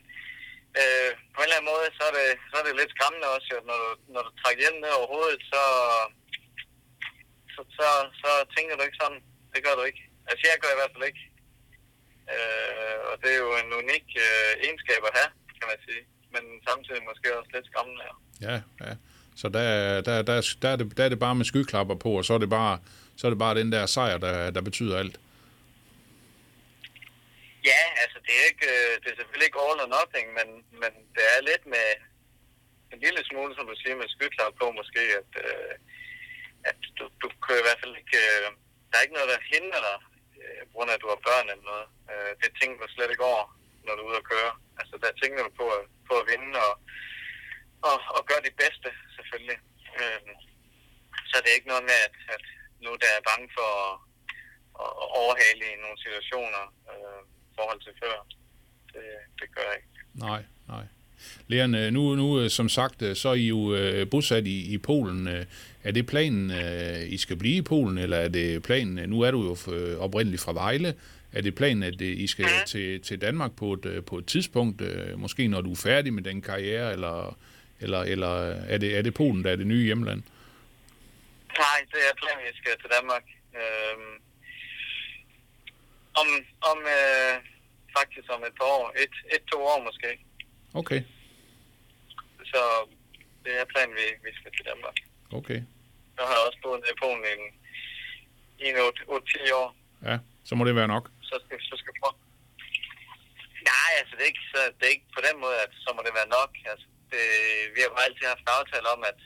øh, 0.81 1.11
på 1.35 1.39
en 1.41 1.47
eller 1.47 1.59
anden 1.59 1.73
måde, 1.73 1.87
så 1.99 2.03
er 2.11 2.15
det, 2.19 2.29
så 2.51 2.55
er 2.59 2.65
det 2.67 2.79
lidt 2.81 2.93
skræmmende 2.95 3.29
også, 3.35 3.49
jo, 3.53 3.57
at 3.63 3.67
når 3.71 3.79
du, 3.85 3.89
når 4.15 4.23
du 4.27 4.31
trækker 4.41 4.63
hjem 4.65 4.77
ned 4.81 4.93
over 4.99 5.09
hovedet, 5.15 5.41
så, 5.53 5.63
så, 7.55 7.61
så, 7.79 7.89
så 8.23 8.31
tænker 8.55 8.75
du 8.77 8.83
ikke 8.87 9.01
sådan. 9.03 9.21
Det 9.55 9.61
gør 9.67 9.75
du 9.79 9.83
ikke. 9.91 10.03
Altså, 10.29 10.43
jeg 10.51 10.59
gør 10.63 10.73
i 10.75 10.79
hvert 10.81 10.95
fald 10.95 11.09
ikke. 11.11 11.25
Øh, 12.35 12.99
og 13.11 13.15
det 13.23 13.31
er 13.33 13.41
jo 13.47 13.51
en 13.63 13.71
unik 13.83 14.07
øh, 14.27 14.51
egenskab 14.65 15.03
at 15.09 15.17
have, 15.19 15.31
kan 15.59 15.67
man 15.73 15.81
sige. 15.87 16.03
Men 16.35 16.45
samtidig 16.69 17.03
måske 17.11 17.39
også 17.39 17.51
lidt 17.55 17.67
skræmmende. 17.71 18.03
Ja. 18.09 18.13
Ja, 18.49 18.57
ja. 18.87 18.95
Så 19.37 19.49
der, 19.49 20.01
der, 20.01 20.23
der, 20.23 20.37
der, 20.63 20.69
er 20.69 20.77
det, 20.77 20.97
der 20.97 21.05
er 21.05 21.09
det 21.09 21.19
bare 21.19 21.35
med 21.35 21.45
skyklapper 21.45 21.95
på, 21.95 22.11
og 22.19 22.25
så 22.25 22.33
er 22.35 22.39
det 22.45 22.51
bare, 22.51 22.79
så 23.17 23.27
er 23.27 23.31
det 23.31 23.39
bare 23.39 23.59
den 23.61 23.73
der 23.73 23.87
sejr, 23.87 24.19
der, 24.19 24.51
der 24.51 24.61
betyder 24.61 24.99
alt. 24.99 25.17
Ja, 27.71 27.83
altså 28.03 28.19
det 28.27 28.33
er, 28.41 28.45
ikke, 28.53 28.67
øh, 28.77 28.93
det 29.03 29.09
er 29.11 29.19
selvfølgelig 29.19 29.49
ikke 29.49 29.63
all 29.67 29.85
or 29.85 29.91
nothing, 29.99 30.27
men, 30.39 30.49
men 30.83 30.93
det 31.15 31.25
er 31.35 31.49
lidt 31.51 31.65
med 31.75 31.87
en 32.93 32.99
lille 33.07 33.23
smule, 33.31 33.53
som 33.55 33.67
du 33.71 33.75
siger, 33.83 33.97
med 33.97 34.15
skyklap 34.15 34.53
på 34.61 34.67
måske, 34.79 35.03
at, 35.21 35.31
øh, 35.45 35.73
at 36.71 36.79
du, 36.99 37.05
du 37.23 37.29
kan 37.45 37.57
i 37.61 37.67
hvert 37.67 37.81
fald 37.83 37.95
ikke, 38.03 38.19
øh, 38.27 38.47
der 38.89 38.95
er 38.97 39.05
ikke 39.05 39.19
noget, 39.19 39.33
der 39.35 39.49
hindrer 39.53 39.83
dig, 39.89 39.99
øh, 40.43 40.61
på 40.69 40.73
grund 40.75 40.91
af, 40.91 40.97
at 40.97 41.05
du 41.05 41.09
har 41.13 41.27
børn 41.29 41.47
eller 41.53 41.67
noget. 41.73 41.87
Øh, 42.11 42.33
det 42.41 42.51
tænker 42.59 42.77
du 42.81 42.89
slet 42.93 43.13
ikke 43.13 43.31
over, 43.33 43.45
når 43.85 43.95
du 43.95 44.03
er 44.03 44.11
ude 44.11 44.23
at 44.23 44.31
køre. 44.33 44.53
Altså 44.81 44.95
der 45.03 45.21
tænker 45.23 45.41
du 45.47 45.51
på, 45.61 45.67
på 46.09 46.15
at 46.21 46.27
vinde 46.31 46.53
og, 46.67 46.73
og, 47.91 47.97
og 48.17 48.23
gøre 48.31 48.43
dit 48.47 48.57
bedste, 48.65 48.89
selvfølgelig. 49.17 49.59
Øh, 50.01 50.21
så 51.31 51.35
det 51.43 51.49
er 51.51 51.59
ikke 51.59 51.73
noget 51.73 51.85
med, 51.91 51.99
at, 52.09 52.15
at 52.35 52.45
nu 52.85 52.91
der 53.03 53.11
er 53.19 53.23
bange 53.31 53.49
for 53.59 53.69
at, 53.87 53.95
at 54.85 54.91
overhale 55.23 55.63
i 55.73 55.75
nogle 55.85 55.99
situationer 56.05 56.65
øh, 56.93 57.21
i 57.51 57.53
forhold 57.59 57.81
til 57.87 57.95
før. 58.03 58.17
Det, 58.93 59.07
det 59.41 59.49
gør 59.55 59.65
jeg 59.71 59.77
ikke. 59.81 59.93
Nej, 60.29 60.43
nej. 60.69 60.85
Leon, 61.49 61.71
nu, 61.93 62.15
nu 62.15 62.41
øh, 62.41 62.51
som 62.51 62.69
sagt, 62.69 63.03
øh, 63.03 63.17
så 63.17 63.29
er 63.29 63.35
I 63.35 63.47
jo 63.49 63.75
øh, 63.75 64.11
bosat 64.11 64.47
i, 64.47 64.75
i 64.75 64.79
Polen. 64.79 65.29
Øh, 65.29 65.47
Er 65.85 65.91
det 65.93 66.07
planen, 66.07 66.51
øh, 66.51 67.13
I 67.13 67.17
skal 67.17 67.37
blive 67.37 67.57
i 67.57 67.63
Polen, 67.63 67.99
eller 67.99 68.17
er 68.17 68.29
det 68.29 68.63
planen, 68.63 69.09
nu 69.11 69.21
er 69.21 69.31
du 69.31 69.43
jo 69.45 69.57
oprindeligt 70.01 70.43
fra 70.43 70.53
Vejle, 70.53 70.95
er 71.33 71.41
det 71.43 71.55
planen, 71.55 71.83
at 71.83 72.01
I 72.01 72.27
skal 72.27 72.45
Mhm. 72.45 72.67
til, 72.67 73.01
til 73.03 73.21
Danmark 73.21 73.57
på 73.57 73.73
et, 73.73 74.05
på 74.07 74.19
et 74.19 74.27
tidspunkt, 74.27 74.81
øh, 74.81 75.19
måske 75.19 75.49
når 75.49 75.61
du 75.61 75.73
er 75.73 75.77
færdig 75.77 76.15
med 76.15 76.23
den 76.23 76.43
karriere, 76.43 76.93
eller, 76.93 77.39
eller, 77.81 78.01
eller 78.03 78.33
er, 78.73 78.79
det, 78.79 78.99
er 78.99 79.03
det 79.03 79.15
Polen, 79.15 79.45
der 79.45 79.51
er 79.53 79.57
det 79.57 79.67
nye 79.67 79.85
hjemland? 79.85 80.23
Nej, 81.59 81.79
det 81.93 82.01
er 82.09 82.15
planen, 82.23 82.45
jeg 82.47 82.55
skal 82.61 82.73
til 82.83 82.91
Danmark. 82.97 83.25
Øhm, 83.61 84.15
om 86.21 86.29
om 86.71 86.79
øh, 86.99 87.35
faktisk 87.99 88.27
om 88.37 88.43
et 88.49 88.55
par 88.61 88.69
år. 88.79 88.85
Et, 89.05 89.15
et 89.37 89.43
to 89.53 89.59
år 89.73 89.79
måske. 89.89 90.09
Okay, 90.81 91.01
Så 92.53 92.61
det 93.45 93.53
er 93.61 93.65
planen, 93.73 93.95
vi, 94.01 94.07
vi 94.27 94.31
skal 94.39 94.51
til 94.57 94.65
Danmark. 94.71 94.97
okay. 95.39 95.61
Så 96.17 96.21
har 96.27 96.35
jeg 96.37 96.47
også 96.49 96.59
boet 96.63 96.83
i 96.93 96.95
Polen 97.03 97.25
i, 97.33 97.35
i 98.63 98.65
en 98.71 98.77
8-10 98.77 99.55
år. 99.63 99.69
Ja, 100.09 100.17
så 100.49 100.53
må 100.55 100.63
det 100.65 100.75
være 100.81 100.89
nok. 100.97 101.05
så 101.23 101.37
skal, 101.45 101.59
så 101.71 101.75
skal 101.83 101.93
prøve. 102.01 102.15
Nej, 103.73 103.91
altså 104.01 104.13
det 104.17 104.23
er, 104.23 104.31
ikke, 104.33 104.47
så, 104.55 104.61
det 104.79 104.85
er 104.87 104.95
ikke 104.97 105.15
på 105.17 105.23
den 105.29 105.37
måde, 105.45 105.57
at 105.65 105.73
så 105.85 105.89
må 105.97 106.01
det 106.07 106.15
være 106.21 106.31
nok. 106.39 106.51
Altså, 106.73 106.87
det, 107.13 107.27
vi 107.75 107.79
har 107.81 107.91
jo 107.91 107.97
altid 108.05 108.27
haft 108.33 108.55
aftale 108.59 108.87
om, 108.95 109.01
at, 109.11 109.21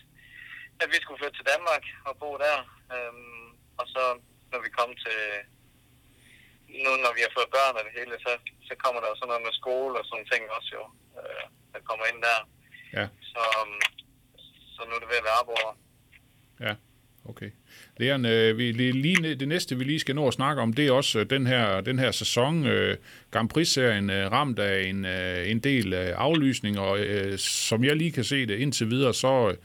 at 0.83 0.89
vi 0.93 0.99
skulle 1.01 1.21
flytte 1.21 1.39
til 1.39 1.51
Danmark 1.53 1.85
og 2.09 2.13
bo 2.23 2.31
der. 2.45 2.59
Øhm, 2.95 3.49
og 3.81 3.87
så 3.95 4.03
når 4.53 4.61
vi 4.67 4.71
kom 4.79 4.91
til, 5.05 5.21
nu 6.85 6.91
når 7.05 7.13
vi 7.17 7.23
har 7.25 7.33
fået 7.37 7.55
børn 7.57 7.79
og 7.79 7.85
det 7.87 7.97
hele, 7.99 8.15
så, 8.25 8.33
så 8.69 8.73
kommer 8.83 8.99
der 9.01 9.09
jo 9.09 9.17
sådan 9.17 9.31
noget 9.33 9.47
med 9.47 9.59
skole 9.61 9.95
og 10.01 10.05
sådan 10.07 10.29
ting 10.33 10.43
også 10.57 10.71
jo, 10.79 10.85
øh, 11.21 11.45
der 11.73 11.81
kommer 11.89 12.05
ind 12.11 12.21
der. 12.29 12.39
Ja. 12.99 13.07
Så, 13.33 13.43
um, 13.61 13.81
så 14.75 14.81
nu 14.85 14.93
er 14.95 15.01
det 15.03 15.11
ved 15.13 15.23
at 15.23 15.29
være 15.29 15.41
op 15.43 15.51
over. 15.59 15.73
Ja, 16.67 16.75
okay. 17.29 17.51
Leon, 17.97 18.27
øh, 18.27 18.59
vi, 18.59 18.73
lige, 18.73 18.93
lige 18.93 19.35
det 19.35 19.49
næste, 19.49 19.79
vi 19.79 19.85
lige 19.85 20.01
skal 20.01 20.15
nå 20.15 20.27
at 20.27 20.35
snakke 20.35 20.63
om, 20.63 20.73
det 20.73 20.87
er 20.87 20.93
også 20.93 21.19
øh, 21.19 21.27
den 21.31 21.47
her, 21.47 21.81
den 21.81 21.99
her 21.99 22.11
sæson. 22.11 22.67
Øh, 22.67 22.97
Grand 23.31 23.49
Prix-serien 23.49 24.11
øh, 24.11 24.33
ramt 24.33 24.59
af 24.59 24.89
en, 24.89 25.05
øh, 25.05 25.51
en 25.51 25.59
del 25.59 25.93
øh, 25.93 26.13
aflysninger, 26.17 26.81
og 26.81 27.01
øh, 27.01 27.39
som 27.39 27.85
jeg 27.85 27.97
lige 27.97 28.13
kan 28.13 28.25
se 28.25 28.47
det 28.47 28.59
indtil 28.59 28.91
videre, 28.91 29.15
så, 29.15 29.49
øh, 29.49 29.57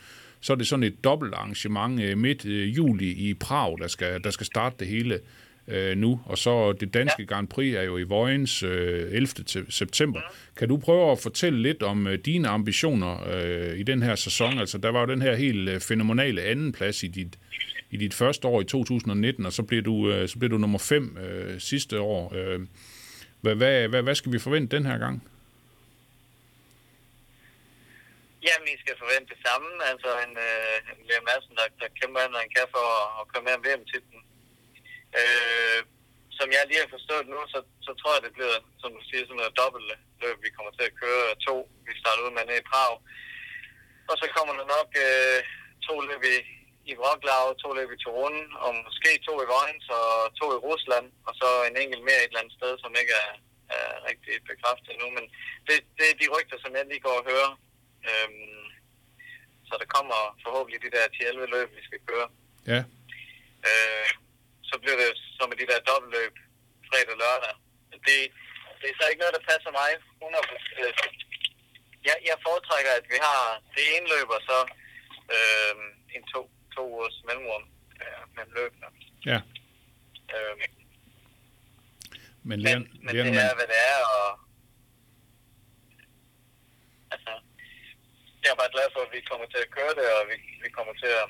så 0.42 0.54
er 0.54 0.58
det 0.58 0.68
sådan 0.68 0.84
et 0.84 1.04
dobbelt 1.04 1.34
arrangement 1.34 2.02
øh, 2.02 2.18
midt 2.18 2.46
øh, 2.46 2.76
juli 2.78 3.12
i 3.12 3.34
Prag, 3.34 3.78
der 3.78 3.88
skal, 3.88 4.24
der 4.24 4.32
skal 4.32 4.46
starte 4.46 4.76
det 4.80 4.88
hele 4.88 5.20
øh, 5.68 5.98
nu. 5.98 6.22
Og 6.26 6.38
så 6.38 6.74
det 6.74 6.94
danske 6.94 7.22
ja. 7.22 7.26
Grand 7.26 7.48
Prix 7.48 7.74
er 7.76 7.82
jo 7.82 7.98
i 7.98 8.04
Vojens 8.04 8.64
øh, 8.64 9.12
11. 9.12 9.28
til 9.28 9.66
september. 9.70 10.22
Kan 10.58 10.70
du 10.70 10.78
prøve 10.78 11.12
at 11.12 11.20
fortælle 11.20 11.62
lidt 11.62 11.84
om 11.84 12.08
øh, 12.08 12.20
dine 12.26 12.48
ambitioner 12.48 13.28
øh, 13.34 13.80
i 13.80 13.84
den 13.84 14.04
her 14.04 14.16
sæson? 14.16 14.60
Altså, 14.60 14.78
der 14.78 14.90
var 14.90 15.00
jo 15.00 15.06
den 15.06 15.22
her 15.22 15.36
helt 15.36 15.70
øh, 15.70 15.80
fænomenale 15.80 16.42
andenplads 16.42 17.04
i 17.04 17.08
dit, 17.08 17.40
i 17.92 17.98
dit 17.98 18.14
første 18.14 18.48
år 18.48 18.62
i 18.62 18.66
2019, 18.66 19.46
og 19.46 19.54
så 19.54 19.64
blev 19.64 19.82
du, 19.82 20.12
øh, 20.12 20.30
så 20.30 20.40
blev 20.40 20.52
du 20.52 20.58
nummer 20.58 20.80
5 20.80 21.18
øh, 21.18 21.60
sidste 21.60 22.00
år. 22.00 22.34
Øh, 22.36 22.60
hvad, 23.42 23.56
hvad, 23.56 23.88
hvad, 23.88 24.02
hvad 24.02 24.16
skal 24.16 24.32
vi 24.32 24.40
forvente 24.40 24.76
den 24.76 24.86
her 24.86 24.98
gang? 24.98 25.24
Jamen, 28.48 28.68
I 28.76 28.78
skal 28.84 28.96
forvente 29.04 29.30
det 29.34 29.40
samme. 29.48 29.70
Altså 29.92 30.10
en, 30.26 30.34
øh, 30.48 30.76
en 30.92 31.00
Liam 31.08 31.24
Madsen, 31.30 31.56
der, 31.60 31.68
der 31.82 31.90
kæmper 32.00 32.20
hvad 32.32 32.42
han 32.46 32.54
kan 32.58 32.68
for 32.76 32.86
at, 33.00 33.06
at 33.20 33.26
komme 33.32 33.46
med 33.48 33.54
om 33.58 33.64
VM-titlen. 33.68 34.20
Øh, 35.20 35.80
som 36.40 36.48
jeg 36.56 36.64
lige 36.70 36.84
har 36.84 36.96
forstået 36.96 37.26
nu, 37.34 37.40
så, 37.54 37.60
så 37.86 37.92
tror 38.00 38.14
jeg, 38.16 38.24
det 38.26 38.34
bliver, 38.38 38.56
som 38.82 38.90
du 38.98 39.02
siger, 39.10 39.24
sådan 39.24 39.40
noget 39.42 39.60
dobbelt 39.62 39.92
løb. 40.24 40.38
Vi 40.46 40.50
kommer 40.56 40.72
til 40.76 40.86
at 40.90 40.98
køre 41.04 41.26
to. 41.48 41.56
Vi 41.88 41.92
starter 42.02 42.26
ud 42.26 42.34
med 42.36 42.46
nede 42.46 42.62
i 42.64 42.70
Prag. 42.72 42.94
Og 44.10 44.16
så 44.22 44.26
kommer 44.36 44.54
der 44.60 44.66
nok 44.78 44.90
øh, 45.06 45.40
to 45.88 45.96
løb 46.10 46.24
i, 46.36 46.38
i 46.92 46.94
Wroclaw, 47.02 47.46
to 47.64 47.70
løb 47.78 47.90
i 47.92 48.02
Torun, 48.04 48.38
og 48.64 48.70
måske 48.88 49.12
to 49.28 49.34
i 49.44 49.50
Vojens 49.54 49.88
og 50.00 50.10
to 50.40 50.46
i 50.56 50.60
Rusland, 50.68 51.08
og 51.28 51.34
så 51.40 51.48
en 51.70 51.78
enkelt 51.84 52.04
mere 52.08 52.22
et 52.22 52.30
eller 52.30 52.42
andet 52.42 52.58
sted, 52.60 52.72
som 52.84 52.92
ikke 53.02 53.14
er, 53.24 53.32
er 53.78 53.90
rigtig 54.10 54.34
bekræftet 54.50 54.90
endnu. 54.94 55.08
Men 55.18 55.26
det, 55.68 55.78
det 55.98 56.06
er 56.08 56.22
de 56.22 56.34
rygter, 56.36 56.58
som 56.62 56.72
jeg 56.76 56.86
lige 56.86 57.06
går 57.08 57.18
og 57.22 57.28
hører. 57.32 57.52
Øhm, 58.10 58.64
så 59.68 59.74
der 59.82 59.88
kommer 59.96 60.20
forhåbentlig 60.46 60.80
de 60.86 60.94
der 60.96 61.06
10-11 61.16 61.54
løb, 61.56 61.70
vi 61.78 61.84
skal 61.88 62.02
køre. 62.10 62.28
Ja, 62.74 62.82
Øh, 63.70 64.10
så 64.74 64.78
bliver 64.84 64.98
det 65.04 65.10
som 65.38 65.46
med 65.50 65.58
de 65.62 65.70
der 65.72 65.80
dobbeltløb 65.90 66.34
fredag 66.90 67.14
og 67.16 67.20
lørdag. 67.24 67.54
Det, 68.08 68.18
det 68.82 68.88
er 68.90 68.96
så 69.00 69.06
ikke 69.10 69.22
noget, 69.24 69.36
der 69.38 69.48
passer 69.52 69.72
mig 69.82 69.90
100%. 70.22 72.08
Jeg, 72.10 72.18
jeg 72.30 72.38
foretrækker, 72.48 72.92
at 73.00 73.06
vi 73.14 73.18
har 73.28 73.42
det 73.76 73.84
ene 73.96 74.08
løb, 74.14 74.30
og 74.38 74.42
så 74.50 74.58
øh, 75.36 75.74
en 76.16 76.24
to, 76.34 76.42
to 76.76 76.82
ugers 76.94 77.18
mellemrum 77.28 77.64
øh, 78.04 78.22
mellem 78.36 78.54
løbene. 78.60 78.88
ja. 79.32 79.40
Øh, 80.36 80.56
Men, 82.50 82.50
men, 82.50 82.60
Leon, 82.66 82.84
men 83.06 83.12
Leon, 83.16 83.26
det 83.28 83.42
er, 83.50 83.56
hvad 83.60 83.68
det 83.74 83.80
er, 83.94 84.00
og 84.18 84.28
altså, 87.14 87.32
jeg 88.44 88.50
er 88.52 88.60
bare 88.62 88.74
glad 88.76 88.88
for, 88.94 89.02
at 89.06 89.12
vi 89.16 89.22
kommer 89.30 89.48
til 89.54 89.60
at 89.66 89.74
køre 89.78 89.94
det, 90.00 90.08
og 90.18 90.22
vi, 90.32 90.36
vi 90.64 90.70
kommer 90.78 90.94
til 91.04 91.12
at 91.22 91.28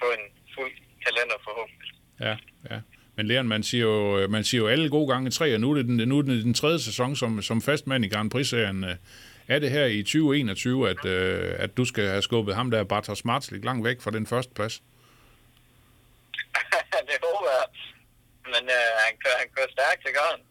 få 0.00 0.06
en 0.18 0.24
fuld 0.54 0.74
kalender 1.04 1.36
forhåbentlig. 1.46 1.90
Ja, 2.22 2.36
ja. 2.70 2.80
Men 3.16 3.26
Leon, 3.26 3.48
man 3.48 3.62
siger, 3.62 3.84
jo, 3.84 4.18
øh, 4.18 4.30
man 4.30 4.44
siger 4.44 4.60
jo 4.60 4.68
alle 4.68 4.90
gode 4.90 5.12
gange 5.12 5.30
tre, 5.30 5.54
og 5.54 5.60
nu 5.60 5.70
er 5.70 5.74
det 5.74 5.84
den, 5.84 6.08
nu 6.08 6.18
er 6.18 6.22
det 6.22 6.44
den 6.44 6.54
tredje 6.54 6.78
sæson 6.78 7.16
som, 7.16 7.42
som 7.42 7.62
fastmand 7.62 8.04
i 8.04 8.08
Grand 8.08 8.30
Prix-serien. 8.30 8.84
Øh, 8.84 8.96
er 9.48 9.58
det 9.58 9.70
her 9.70 9.86
i 9.86 10.02
2021, 10.02 10.90
at, 10.90 11.04
øh, 11.04 11.54
at 11.58 11.76
du 11.76 11.84
skal 11.84 12.06
have 12.08 12.22
skubbet 12.22 12.54
ham 12.54 12.70
der 12.70 12.84
Bartos 12.84 13.24
lidt 13.50 13.64
langt 13.64 13.84
væk 13.84 14.00
fra 14.00 14.10
den 14.10 14.26
første 14.26 14.54
plads? 14.54 14.82
det 17.08 17.16
håber 17.24 17.50
jeg. 17.58 17.66
Men 18.44 18.64
øh, 18.76 18.90
han, 19.04 19.12
kører, 19.22 19.38
han 19.38 19.48
kører 19.56 19.70
stærkt, 19.76 20.00
til 20.04 20.14
gården. 20.18 20.44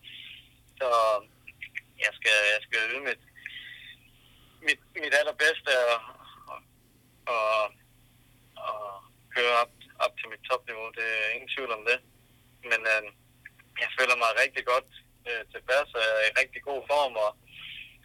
Så 0.80 0.88
jeg 2.06 2.12
skal, 2.20 2.38
jeg 2.54 2.62
skal 2.66 2.80
yde 2.92 3.02
mit, 3.10 3.22
mit, 4.68 4.82
mit 5.04 5.14
allerbedste 5.20 5.74
og, 5.94 6.00
og, 6.52 6.60
og, 7.34 7.64
og 8.68 9.04
køre 9.36 9.54
op, 9.64 9.74
op 10.00 10.14
til 10.20 10.28
mit 10.32 10.41
topniveau. 10.52 10.88
Det 11.00 11.08
er 11.24 11.34
ingen 11.36 11.52
tvivl 11.54 11.72
om 11.78 11.84
det. 11.90 12.00
Men 12.70 12.82
øh, 12.94 13.04
jeg 13.84 13.90
føler 13.98 14.16
mig 14.24 14.32
rigtig 14.44 14.64
godt 14.72 14.90
øh, 15.30 15.44
tilpas 15.54 15.88
og 15.98 16.04
er 16.10 16.28
i 16.30 16.38
rigtig 16.42 16.62
god 16.70 16.82
form. 16.92 17.14
Og, 17.26 17.32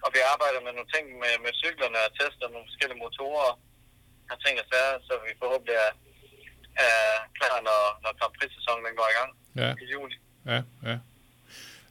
og 0.04 0.08
vi 0.14 0.20
arbejder 0.32 0.60
med 0.66 0.72
nogle 0.74 0.92
ting 0.94 1.04
med, 1.22 1.34
med 1.44 1.52
cyklerne 1.64 1.98
og 2.06 2.12
tester 2.18 2.46
nogle 2.54 2.68
forskellige 2.68 3.02
motorer 3.04 3.52
og 4.32 4.36
ting 4.44 4.54
og 4.62 4.66
sager, 4.70 4.96
så 5.06 5.12
vi 5.26 5.30
forhåbentlig 5.42 5.76
er, 5.86 5.92
er 6.86 6.98
klar, 7.38 7.56
når, 7.68 7.82
når 8.02 8.12
Grand 8.18 8.34
Prix-sæsonen 8.36 8.98
går 9.00 9.08
i 9.12 9.16
gang 9.20 9.30
ja. 9.62 9.70
i 9.82 9.86
juli. 9.92 10.16
Ja, 10.52 10.60
ja. 10.90 10.96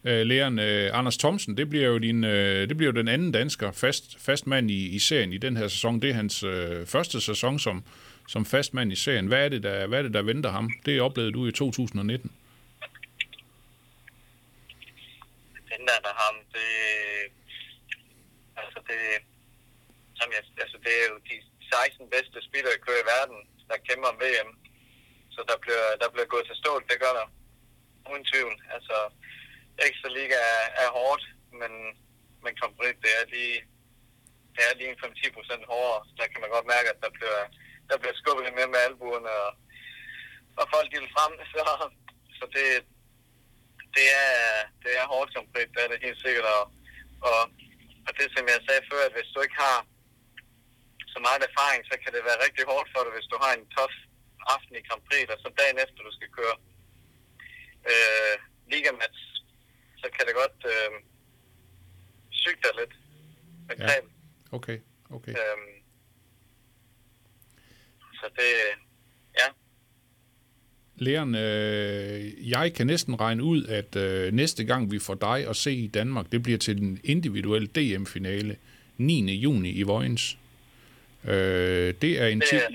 Øh, 0.07 0.21
Leon, 0.25 0.59
øh, 0.59 0.97
Anders 0.97 1.17
Thomsen, 1.17 1.57
det 1.57 1.69
bliver 1.69 1.87
jo 1.87 1.97
din, 1.97 2.23
øh, 2.23 2.69
det 2.69 2.77
bliver 2.77 2.91
jo 2.91 2.99
den 3.01 3.07
anden 3.07 3.31
dansker 3.31 3.71
fast, 3.71 4.03
fast 4.19 4.47
mand 4.47 4.71
i, 4.71 4.95
i 4.95 4.99
serien 4.99 5.33
i 5.33 5.37
den 5.37 5.57
her 5.57 5.67
sæson. 5.67 6.01
Det 6.01 6.09
er 6.09 6.13
hans 6.13 6.43
øh, 6.43 6.87
første 6.87 7.21
sæson 7.21 7.59
som, 7.59 7.85
som 8.27 8.45
fast 8.45 8.73
mand 8.73 8.91
i 8.91 8.95
serien. 8.95 9.27
Hvad 9.27 9.45
er, 9.45 9.49
det, 9.49 9.63
der, 9.63 9.87
hvad 9.87 9.99
er 9.99 10.03
det, 10.03 10.13
der 10.13 10.21
venter 10.21 10.51
ham? 10.51 10.71
Det 10.85 11.01
oplevede 11.01 11.33
du 11.33 11.47
i 11.47 11.51
2019. 11.51 12.31
Venter 15.71 15.99
der 16.05 16.13
ham, 16.23 16.35
det, 16.55 16.69
altså 18.61 18.79
det, 18.89 19.01
som 20.19 20.27
jeg, 20.35 20.43
altså 20.63 20.77
det 20.85 20.93
er 21.01 21.07
jo 21.11 21.17
de 21.29 21.35
16 21.73 22.09
bedste 22.15 22.37
spillere 22.47 22.83
kører 22.85 23.03
i 23.03 23.09
verden, 23.15 23.39
der 23.69 23.85
kæmper 23.87 24.09
om 24.13 24.19
VM. 24.23 24.51
Så 25.35 25.41
der 25.49 25.57
bliver, 25.63 25.85
der 26.01 26.09
bliver 26.13 26.29
gået 26.33 26.45
til 26.47 26.59
stål, 26.61 26.81
det 26.89 26.97
gør 27.03 27.13
der. 27.19 27.27
Uden 28.11 28.25
tvivl. 28.31 28.55
Altså, 28.75 28.97
ekstra 29.87 30.09
liga 30.17 30.37
er, 30.55 30.65
er 30.83 30.89
hårdt, 30.99 31.23
men, 31.59 31.71
men 32.43 32.53
komplet, 32.63 32.97
det 33.03 33.11
er 33.19 33.25
lige, 33.35 33.57
det 34.55 34.61
er 34.67 34.73
lige 34.79 35.01
5-10 35.03 35.33
procent 35.37 35.63
hårdere. 35.71 36.01
Så 36.07 36.13
der 36.19 36.27
kan 36.31 36.41
man 36.41 36.53
godt 36.55 36.67
mærke, 36.73 36.87
at 36.93 36.99
der 37.05 37.11
bliver, 37.17 37.39
der 37.89 37.97
bliver 38.01 38.19
skubbet 38.19 38.43
lidt 38.45 38.57
mere 38.57 38.73
med 38.73 38.85
albuerne, 38.87 39.31
og, 39.43 39.51
og 40.59 40.65
folk 40.73 40.87
de 40.91 41.13
frem. 41.15 41.31
Så, 41.53 41.63
så 42.37 42.45
det, 42.55 42.67
det, 43.95 44.07
er, 44.23 44.35
det 44.83 44.91
er 44.99 45.11
hårdt 45.13 45.35
komplet, 45.35 45.73
det 45.73 45.81
er 45.83 45.89
det 45.91 46.05
helt 46.05 46.19
sikkert. 46.25 46.47
Og, 46.57 46.63
og, 47.29 47.41
og 48.07 48.11
det, 48.19 48.27
som 48.35 48.43
jeg 48.51 48.59
sagde 48.67 48.83
før, 48.91 49.01
at 49.07 49.15
hvis 49.15 49.33
du 49.33 49.39
ikke 49.41 49.59
har 49.65 49.77
så 51.13 51.19
meget 51.27 51.41
erfaring, 51.49 51.81
så 51.89 51.95
kan 52.01 52.11
det 52.15 52.21
være 52.29 52.43
rigtig 52.45 52.63
hårdt 52.71 52.89
for 52.93 53.01
dig, 53.03 53.11
hvis 53.15 53.31
du 53.31 53.37
har 53.43 53.51
en 53.53 53.67
tof 53.75 53.93
aften 54.53 54.75
i 54.75 54.85
Grand 54.87 55.03
Prix, 55.07 55.25
og 55.33 55.39
så 55.43 55.49
dagen 55.59 55.77
efter, 55.83 55.99
du 56.09 56.13
skal 56.17 56.29
køre 56.37 56.55
øh, 57.91 58.35
ligamatch, 58.71 59.21
så 60.01 60.07
kan 60.15 60.23
det 60.27 60.35
godt 60.41 60.59
øh, 60.73 60.91
syge 62.41 62.61
dig 62.63 62.73
lidt. 62.79 62.93
Ja. 63.79 63.97
Okay, 64.57 64.77
okay. 65.15 65.33
Øhm, 65.39 65.74
så 68.25 68.31
det, 68.35 68.81
ja. 69.39 69.47
Leon, 70.95 71.35
øh, 71.35 72.49
jeg 72.49 72.73
kan 72.73 72.87
næsten 72.87 73.21
regne 73.21 73.43
ud, 73.43 73.65
at 73.65 73.95
øh, 73.95 74.33
næste 74.33 74.63
gang 74.63 74.91
vi 74.91 74.99
får 74.99 75.13
dig 75.13 75.47
at 75.47 75.55
se 75.55 75.73
i 75.73 75.87
Danmark, 75.87 76.31
det 76.31 76.43
bliver 76.43 76.57
til 76.57 76.77
den 76.77 76.99
individuelle 77.03 77.67
DM-finale 77.67 78.55
9. 78.97 79.33
juni 79.35 79.69
i 79.69 79.83
Vojens. 79.83 80.37
Øh, 81.23 81.93
det 82.01 82.21
er 82.21 82.27
en 82.27 82.39
det 82.39 82.53
er, 82.53 82.67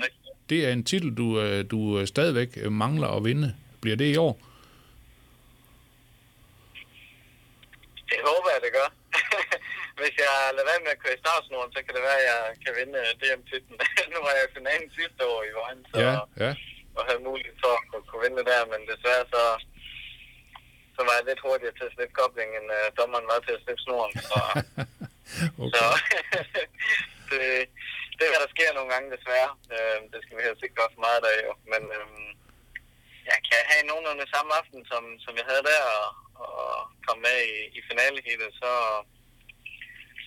det 0.49 0.65
er 0.65 0.73
en 0.73 0.83
titel, 0.83 1.13
du, 1.17 1.41
øh, 1.41 1.65
du 1.71 2.05
stadigvæk 2.05 2.71
mangler 2.71 3.07
at 3.07 3.23
vinde. 3.23 3.55
Bliver 3.81 3.95
det 3.95 4.13
i 4.13 4.17
år? 4.17 4.39
Det 8.09 8.17
håber 8.23 8.49
jeg, 8.53 8.61
det 8.63 8.71
gør. 8.73 9.00
Hvis 9.99 10.15
jeg 10.23 10.33
lader 10.55 10.69
være 10.71 10.83
med 10.85 10.95
at 10.95 11.01
køre 11.03 11.17
i 11.17 11.23
startsnoren, 11.23 11.71
så 11.73 11.79
kan 11.83 11.95
det 11.95 12.03
være, 12.09 12.21
at 12.21 12.27
jeg 12.31 12.41
kan 12.63 12.73
vinde 12.79 12.99
DM-titlen. 13.21 13.77
nu 14.13 14.17
var 14.25 14.33
jeg 14.37 14.45
i 14.47 14.55
finalen 14.57 14.89
sidste 14.99 15.21
år 15.33 15.41
i 15.49 15.53
Vejen, 15.59 15.81
så 15.91 15.95
ja, 16.05 16.13
ja. 16.43 16.51
og 16.97 17.01
havde 17.07 17.27
mulighed 17.29 17.55
for 17.63 17.73
at 17.97 18.03
kunne 18.07 18.23
vinde 18.25 18.49
der, 18.51 18.61
men 18.71 18.81
desværre 18.91 19.25
så, 19.33 19.43
så 20.95 21.01
var 21.07 21.13
jeg 21.17 21.27
lidt 21.27 21.45
hurtigere 21.45 21.75
til 21.77 21.89
at 21.89 21.95
slippe 21.95 22.15
koblingen, 22.19 22.55
end 22.59 22.69
uh, 22.77 22.87
dommeren 22.99 23.29
var 23.31 23.39
til 23.43 23.57
at 23.57 23.63
slippe 23.63 23.83
snoren. 23.85 24.13
Så, 24.29 24.39
okay. 25.63 25.71
så 25.73 25.83
det, 27.31 27.43
det 28.15 28.23
er, 28.23 28.31
hvad 28.31 28.43
der 28.43 28.53
sker 28.55 28.69
nogle 28.77 28.91
gange, 28.93 29.13
desværre. 29.15 29.51
Uh, 29.75 29.97
det 30.11 30.19
skal 30.21 30.35
vi 30.37 30.45
helst 30.47 30.63
ikke 30.63 30.79
gøre 30.79 30.93
for 30.95 31.05
meget 31.07 31.23
af, 31.33 31.37
jo. 31.47 31.53
Men 31.71 31.83
um, 31.99 32.27
jeg 33.31 33.39
kan 33.47 33.61
have 33.71 33.87
nogenlunde 33.89 34.33
samme 34.35 34.51
aften, 34.59 34.81
som, 34.91 35.03
som 35.25 35.33
jeg 35.39 35.45
havde 35.51 35.65
der, 35.71 35.83
og, 35.99 36.09
og 36.45 36.73
komme 37.05 37.21
med 37.27 37.37
i, 37.53 37.57
i 37.77 37.79
finaleheatet, 37.89 38.51
så, 38.61 38.71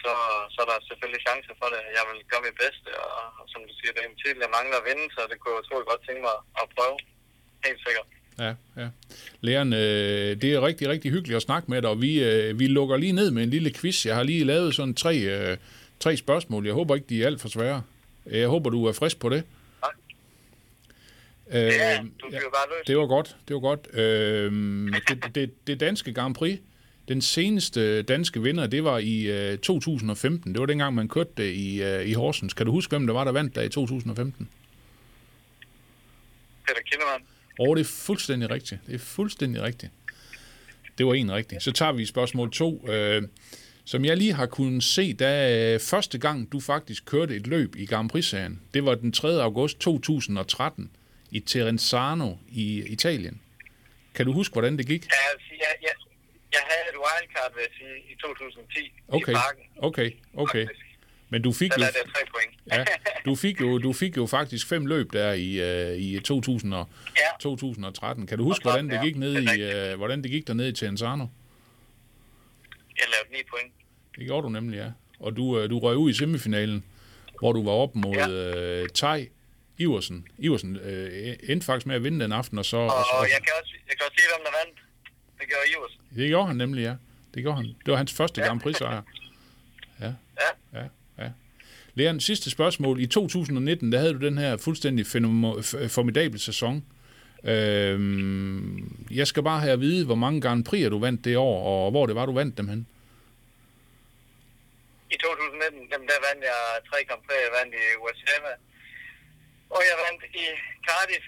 så, 0.04 0.12
så 0.54 0.58
er 0.64 0.68
der 0.70 0.78
selvfølgelig 0.88 1.20
chancer 1.26 1.54
for 1.60 1.68
det. 1.72 1.80
Jeg 1.98 2.04
vil 2.08 2.18
gøre 2.30 2.46
mit 2.46 2.56
bedste, 2.64 2.88
og, 3.04 3.24
og 3.38 3.44
som 3.52 3.60
du 3.68 3.72
siger, 3.78 3.92
det 3.94 4.00
er 4.02 4.08
en 4.12 4.20
titel, 4.22 4.40
jeg 4.46 4.52
mangler 4.58 4.76
at 4.80 4.86
vinde, 4.88 5.06
så 5.14 5.20
det 5.30 5.36
kunne 5.38 5.52
jeg 5.54 5.60
utroligt 5.62 5.90
godt 5.90 6.02
tænke 6.06 6.22
mig 6.28 6.36
at 6.62 6.66
prøve. 6.76 6.96
Helt 7.66 7.80
sikkert. 7.86 8.06
Ja, 8.44 8.52
ja. 8.80 8.88
Læren, 9.46 9.72
øh, 9.72 10.30
det 10.42 10.48
er 10.54 10.66
rigtig, 10.68 10.88
rigtig 10.88 11.10
hyggeligt 11.10 11.36
at 11.36 11.46
snakke 11.48 11.66
med 11.70 11.82
dig, 11.82 11.90
og 11.90 12.02
vi, 12.02 12.12
øh, 12.28 12.58
vi 12.60 12.66
lukker 12.66 12.96
lige 12.96 13.18
ned 13.20 13.30
med 13.30 13.42
en 13.42 13.50
lille 13.50 13.70
quiz. 13.78 14.06
Jeg 14.06 14.14
har 14.18 14.22
lige 14.22 14.44
lavet 14.44 14.74
sådan 14.74 14.94
tre, 14.94 15.14
øh, 15.18 15.56
tre 16.00 16.16
spørgsmål. 16.16 16.66
Jeg 16.66 16.74
håber 16.74 16.94
ikke, 16.94 17.06
de 17.06 17.22
er 17.22 17.26
alt 17.26 17.40
for 17.40 17.48
svære. 17.48 17.82
Jeg 18.26 18.48
håber, 18.48 18.70
du 18.70 18.86
er 18.86 18.92
frisk 18.92 19.18
på 19.20 19.28
det. 19.28 19.42
Øh, 21.50 21.62
ja, 21.62 21.96
du 22.20 22.28
ja, 22.32 22.38
bare 22.38 22.68
løs. 22.78 22.86
Det 22.86 22.96
var 22.98 23.06
godt, 23.06 23.36
det 23.48 23.54
var 23.54 23.60
godt. 23.60 23.88
Øh, 23.92 24.52
det, 25.08 25.34
det, 25.34 25.66
det 25.66 25.80
danske 25.80 26.14
Grand 26.14 26.34
Prix, 26.34 26.58
den 27.08 27.22
seneste 27.22 28.02
danske 28.02 28.42
vinder, 28.42 28.66
det 28.66 28.84
var 28.84 28.98
i 28.98 29.22
øh, 29.22 29.58
2015. 29.58 30.52
Det 30.52 30.60
var 30.60 30.66
dengang, 30.66 30.94
man 30.94 31.08
kørte 31.08 31.30
det 31.36 31.52
i, 31.52 31.82
øh, 31.82 32.06
i 32.06 32.12
Horsens. 32.12 32.54
Kan 32.54 32.66
du 32.66 32.72
huske, 32.72 32.90
hvem 32.90 33.06
der 33.06 33.14
var, 33.14 33.24
der 33.24 33.32
vandt 33.32 33.54
der 33.54 33.62
i 33.62 33.68
2015? 33.68 34.48
Peter 36.66 36.80
Kindermann. 36.90 37.24
Åh, 37.58 37.68
oh, 37.68 37.76
det 37.76 37.80
er 37.80 37.88
fuldstændig 37.88 38.50
rigtigt. 38.50 38.80
Det 38.86 38.94
er 38.94 38.98
fuldstændig 38.98 39.62
rigtigt. 39.62 39.92
Det 40.98 41.06
var 41.06 41.14
en 41.14 41.32
rigtig. 41.32 41.62
Så 41.62 41.72
tager 41.72 41.92
vi 41.92 42.06
spørgsmål 42.06 42.50
to. 42.50 42.88
Øh, 42.88 43.22
som 43.84 44.04
jeg 44.04 44.16
lige 44.16 44.32
har 44.32 44.46
kunnet 44.46 44.84
se, 44.84 45.12
da 45.12 45.72
øh, 45.74 45.80
første 45.80 46.18
gang 46.18 46.52
du 46.52 46.60
faktisk 46.60 47.04
kørte 47.06 47.36
et 47.36 47.46
løb 47.46 47.76
i 47.76 47.86
Grand 47.86 48.10
Prix-serien, 48.10 48.60
det 48.74 48.84
var 48.84 48.94
den 48.94 49.12
3. 49.12 49.42
august 49.42 49.78
2013 49.78 50.90
i 51.30 51.40
Terenzano 51.40 52.34
i 52.48 52.82
Italien. 52.86 53.40
Kan 54.14 54.26
du 54.26 54.32
huske, 54.32 54.52
hvordan 54.52 54.78
det 54.78 54.86
gik? 54.86 55.04
Ja, 55.04 55.10
jeg, 55.50 55.74
jeg, 55.82 55.90
jeg 56.56 56.64
havde 56.70 56.84
et 56.92 56.98
wildcard, 57.04 57.50
vil 57.54 57.62
jeg 57.66 57.72
sige, 57.78 57.96
i 58.12 58.14
2010 58.20 58.92
okay. 59.08 59.32
i 59.32 59.34
parken. 59.34 59.64
Okay, 59.88 60.10
okay. 60.44 60.66
Men 61.28 61.42
du 61.42 61.52
fik, 61.52 61.70
jo, 61.78 61.82
det 61.82 62.12
tre 62.14 62.22
point. 62.30 62.52
ja, 62.72 62.84
du, 63.24 63.34
fik 63.44 63.60
jo, 63.60 63.78
du 63.78 63.92
fik 63.92 64.16
jo 64.16 64.26
faktisk 64.26 64.68
fem 64.68 64.86
løb 64.86 65.12
der 65.12 65.32
i, 65.32 65.48
uh, 65.92 65.98
i 65.98 66.20
2000 66.20 66.74
og, 66.74 66.88
ja. 67.16 67.28
2013. 67.40 68.26
Kan 68.26 68.38
du 68.38 68.44
huske, 68.44 68.62
hvordan 68.62 68.90
det 68.90 69.00
gik 69.02 69.16
ned 69.16 69.34
i, 69.42 69.92
uh, 69.92 69.98
hvordan 69.98 70.22
det 70.22 70.30
gik 70.30 70.46
der 70.46 70.54
ned 70.54 70.68
i 70.68 70.72
Terenzano? 70.72 71.26
Jeg 72.98 73.06
lavede 73.12 73.32
9 73.32 73.38
point. 73.50 73.72
Det 74.18 74.26
gjorde 74.26 74.42
du 74.42 74.48
nemlig, 74.48 74.76
ja. 74.76 74.90
Og 75.20 75.36
du, 75.36 75.42
uh, 75.42 75.70
du 75.70 75.78
røg 75.78 75.96
ud 75.96 76.10
i 76.10 76.14
semifinalen, 76.14 76.84
hvor 77.38 77.52
du 77.52 77.64
var 77.64 77.72
op 77.72 77.94
mod 77.94 78.14
ja. 78.14 78.82
uh, 78.82 78.88
Tai, 78.88 79.28
Iversen, 79.78 80.28
Iversen 80.38 80.76
øh, 80.76 81.36
endte 81.42 81.66
faktisk 81.66 81.86
med 81.86 81.96
at 81.96 82.04
vinde 82.04 82.24
den 82.24 82.32
aften, 82.32 82.58
og 82.58 82.64
så... 82.64 82.76
Og, 82.76 82.84
og, 82.84 83.04
så, 83.04 83.16
og 83.16 83.26
jeg, 83.34 83.40
kan 83.44 83.52
også, 83.60 83.74
jeg 83.88 83.96
kan 83.96 84.06
også 84.06 84.16
sige, 84.18 84.28
hvem 84.32 84.42
der 84.46 84.52
vandt. 84.60 84.84
Det 85.44 85.52
gjorde 85.52 85.68
Iversen. 85.78 86.00
Det 86.16 86.28
gjorde 86.28 86.46
han 86.46 86.57
nemlig, 86.57 86.83
ja. 86.83 86.94
Det 87.35 87.42
gjorde 87.42 87.57
han. 87.57 87.64
Det 87.64 87.90
var 87.92 87.96
hans 87.96 88.12
første 88.12 88.40
ja. 88.40 88.46
Grand 88.46 88.61
Prix-sejr. 88.61 89.02
Ja. 90.00 90.12
Ja. 90.40 90.80
ja. 90.80 90.85
ja. 91.18 91.30
Leon, 91.94 92.20
sidste 92.20 92.50
spørgsmål. 92.50 93.00
I 93.00 93.07
2019, 93.07 93.92
der 93.92 93.98
havde 93.98 94.14
du 94.14 94.26
den 94.26 94.38
her 94.38 94.57
fuldstændig 94.57 95.07
formidabel 95.88 96.40
sæson. 96.40 96.85
Øhm, 97.44 99.07
jeg 99.11 99.26
skal 99.26 99.42
bare 99.42 99.61
have 99.61 99.72
at 99.72 99.80
vide, 99.80 100.07
hvor 100.07 100.14
mange 100.14 100.40
Grand 100.40 100.68
Prix'er 100.68 100.88
du 100.88 100.98
vandt 100.98 101.24
det 101.24 101.37
år, 101.37 101.57
og 101.85 101.90
hvor 101.90 102.07
det 102.07 102.14
var, 102.14 102.26
du 102.26 102.33
vandt 102.33 102.59
dem 102.59 102.68
hen. 102.68 102.87
I 105.11 105.16
2019, 105.16 105.88
jamen, 105.92 106.09
der 106.09 106.18
vandt 106.28 106.42
jeg 106.50 106.61
tre 106.90 106.98
Grand 107.09 107.22
Prix. 107.26 107.40
Jeg 107.46 107.52
vandt 107.59 107.72
i 107.83 107.85
USA, 108.02 108.37
og 109.76 109.80
jeg 109.88 109.96
vandt 110.04 110.22
i 110.42 110.44
Cardiff. 110.88 111.26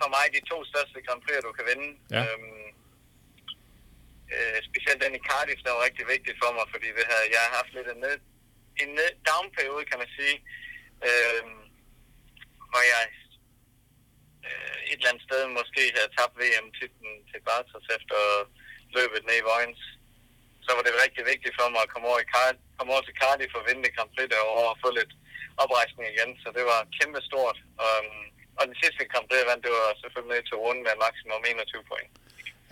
For 0.00 0.08
mig 0.16 0.26
de 0.36 0.40
to 0.50 0.58
største 0.70 0.96
Grand 1.06 1.22
Prix, 1.24 1.36
du 1.48 1.52
kan 1.58 1.64
vinde. 1.70 1.88
Ja. 2.16 2.22
Øhm, 2.22 2.65
øh, 4.34 4.58
specielt 4.68 5.02
den 5.04 5.18
i 5.18 5.26
Cardiff, 5.28 5.60
der 5.64 5.72
var 5.74 5.86
rigtig 5.88 6.06
vigtig 6.14 6.34
for 6.42 6.50
mig, 6.56 6.66
fordi 6.74 6.88
det 6.98 7.06
her, 7.10 7.20
jeg 7.34 7.40
har 7.44 7.52
haft 7.60 7.72
lidt 7.76 7.88
en, 7.94 8.00
ned, 8.04 8.16
en 8.82 8.90
ned, 8.98 9.10
down-periode, 9.28 9.84
kan 9.90 9.98
man 10.02 10.10
sige. 10.18 10.36
øh, 11.08 11.42
hvor 12.70 12.82
jeg, 12.94 13.04
øh, 14.46 14.78
et 14.90 14.98
eller 14.98 15.10
andet 15.10 15.26
sted 15.28 15.40
måske 15.58 15.82
havde 15.96 16.14
tabt 16.16 16.34
VM-titlen 16.40 17.14
til 17.30 17.40
Bartos 17.48 17.86
efter 17.96 18.20
løbet 18.96 19.20
ned 19.28 19.36
i 19.40 19.48
Vojens, 19.50 19.82
så 20.64 20.70
var 20.76 20.82
det 20.84 21.02
rigtig 21.04 21.22
vigtigt 21.32 21.56
for 21.58 21.66
mig 21.74 21.82
at 21.84 21.92
komme 21.92 22.08
over, 22.10 22.20
i 22.24 22.30
Card- 22.34 22.64
komme 22.76 22.92
over 22.94 23.04
til 23.06 23.18
Cardiff 23.20 23.58
og 23.58 23.64
vinde 23.66 23.94
Grand 23.96 24.12
Prix 24.14 24.28
derovre 24.34 24.72
og 24.72 24.80
få 24.84 24.88
lidt 24.98 25.12
oprejsning 25.62 26.06
igen. 26.12 26.30
Så 26.42 26.48
det 26.56 26.64
var 26.72 26.80
kæmpe 26.98 27.20
stort. 27.30 27.58
Um, 27.84 28.18
og 28.58 28.62
den 28.68 28.76
sidste 28.82 29.02
Grand 29.10 29.26
Prix, 29.26 29.40
jeg 29.42 29.50
vandt, 29.50 29.66
det 29.66 29.72
var 29.78 29.88
selvfølgelig 30.02 30.34
ned 30.34 30.44
til 30.46 30.62
runde 30.64 30.82
med 30.86 30.94
maksimum 31.04 31.44
21 31.44 31.90
point. 31.90 32.10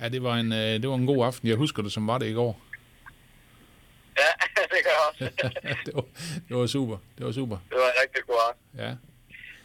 Ja, 0.00 0.09
det 0.09 0.22
var, 0.22 0.35
en, 0.37 0.52
øh, 0.52 0.59
det 0.59 0.88
var 0.88 0.94
en 0.94 1.07
god 1.07 1.26
aften. 1.26 1.48
Jeg 1.48 1.57
husker 1.57 1.83
det, 1.83 1.92
som 1.92 2.07
var 2.07 2.18
det 2.18 2.26
i 2.28 2.33
går. 2.33 2.61
Ja, 4.22 4.30
det 4.62 4.80
gør 4.85 4.90
jeg 4.98 5.04
også. 5.11 5.24
det, 5.87 5.94
var, 5.94 6.04
det 6.48 6.57
var 6.57 6.66
super. 6.66 6.96
Det 7.18 7.26
var 7.26 7.33
super. 7.33 7.57
det 7.70 7.76
var 7.78 7.87
en 7.87 7.98
rigtig 8.02 8.22
god 8.26 8.37
aften. 8.48 8.64
Ja. 8.78 8.90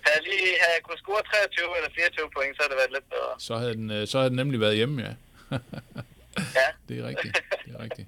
Havde 0.06 0.18
jeg, 0.18 0.24
lige, 0.24 0.48
havde 0.62 0.74
jeg 0.78 0.84
kunne 0.84 0.98
score 0.98 1.22
23 1.24 1.78
eller 1.78 1.90
24 1.96 2.30
point, 2.36 2.56
så 2.56 2.62
havde 2.62 2.72
det 2.74 2.78
været 2.82 2.92
lidt 2.98 3.10
bedre. 3.10 3.34
Så 3.40 3.58
havde 3.58 3.74
den, 3.74 3.92
øh, 3.92 4.08
så 4.08 4.18
havde 4.18 4.30
den 4.30 4.36
nemlig 4.36 4.60
været 4.60 4.76
hjemme, 4.76 5.02
ja. 5.02 5.14
Ja, 6.60 6.68
Det 6.90 7.00
er 7.00 7.08
rigtigt. 7.08 7.44
Det 7.66 7.76
er 7.76 7.80
rigtigt. 7.80 8.08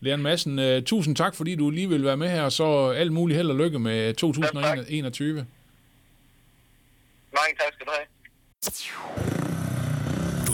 Leon 0.00 0.22
Madsen, 0.22 0.58
uh, 0.58 0.82
tusind 0.84 1.16
tak, 1.16 1.34
fordi 1.34 1.56
du 1.56 1.70
lige 1.70 1.88
vil 1.88 2.04
være 2.04 2.16
med 2.16 2.28
her, 2.28 2.42
og 2.42 2.52
så 2.52 2.90
alt 2.90 3.12
muligt 3.12 3.36
held 3.36 3.50
og 3.50 3.56
lykke 3.56 3.78
med 3.78 4.14
2021. 4.14 5.46
mange 7.32 7.56
tak 7.58 7.72
skal 7.72 7.86
du 7.86 7.92
have. 7.92 8.06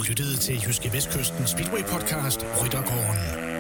Lyttede 0.09 0.37
til 0.37 0.63
Jyske 0.67 0.93
Vestkysten 0.93 1.47
Speedway 1.47 1.83
podcast 1.83 2.47
Ryttergården. 2.63 3.56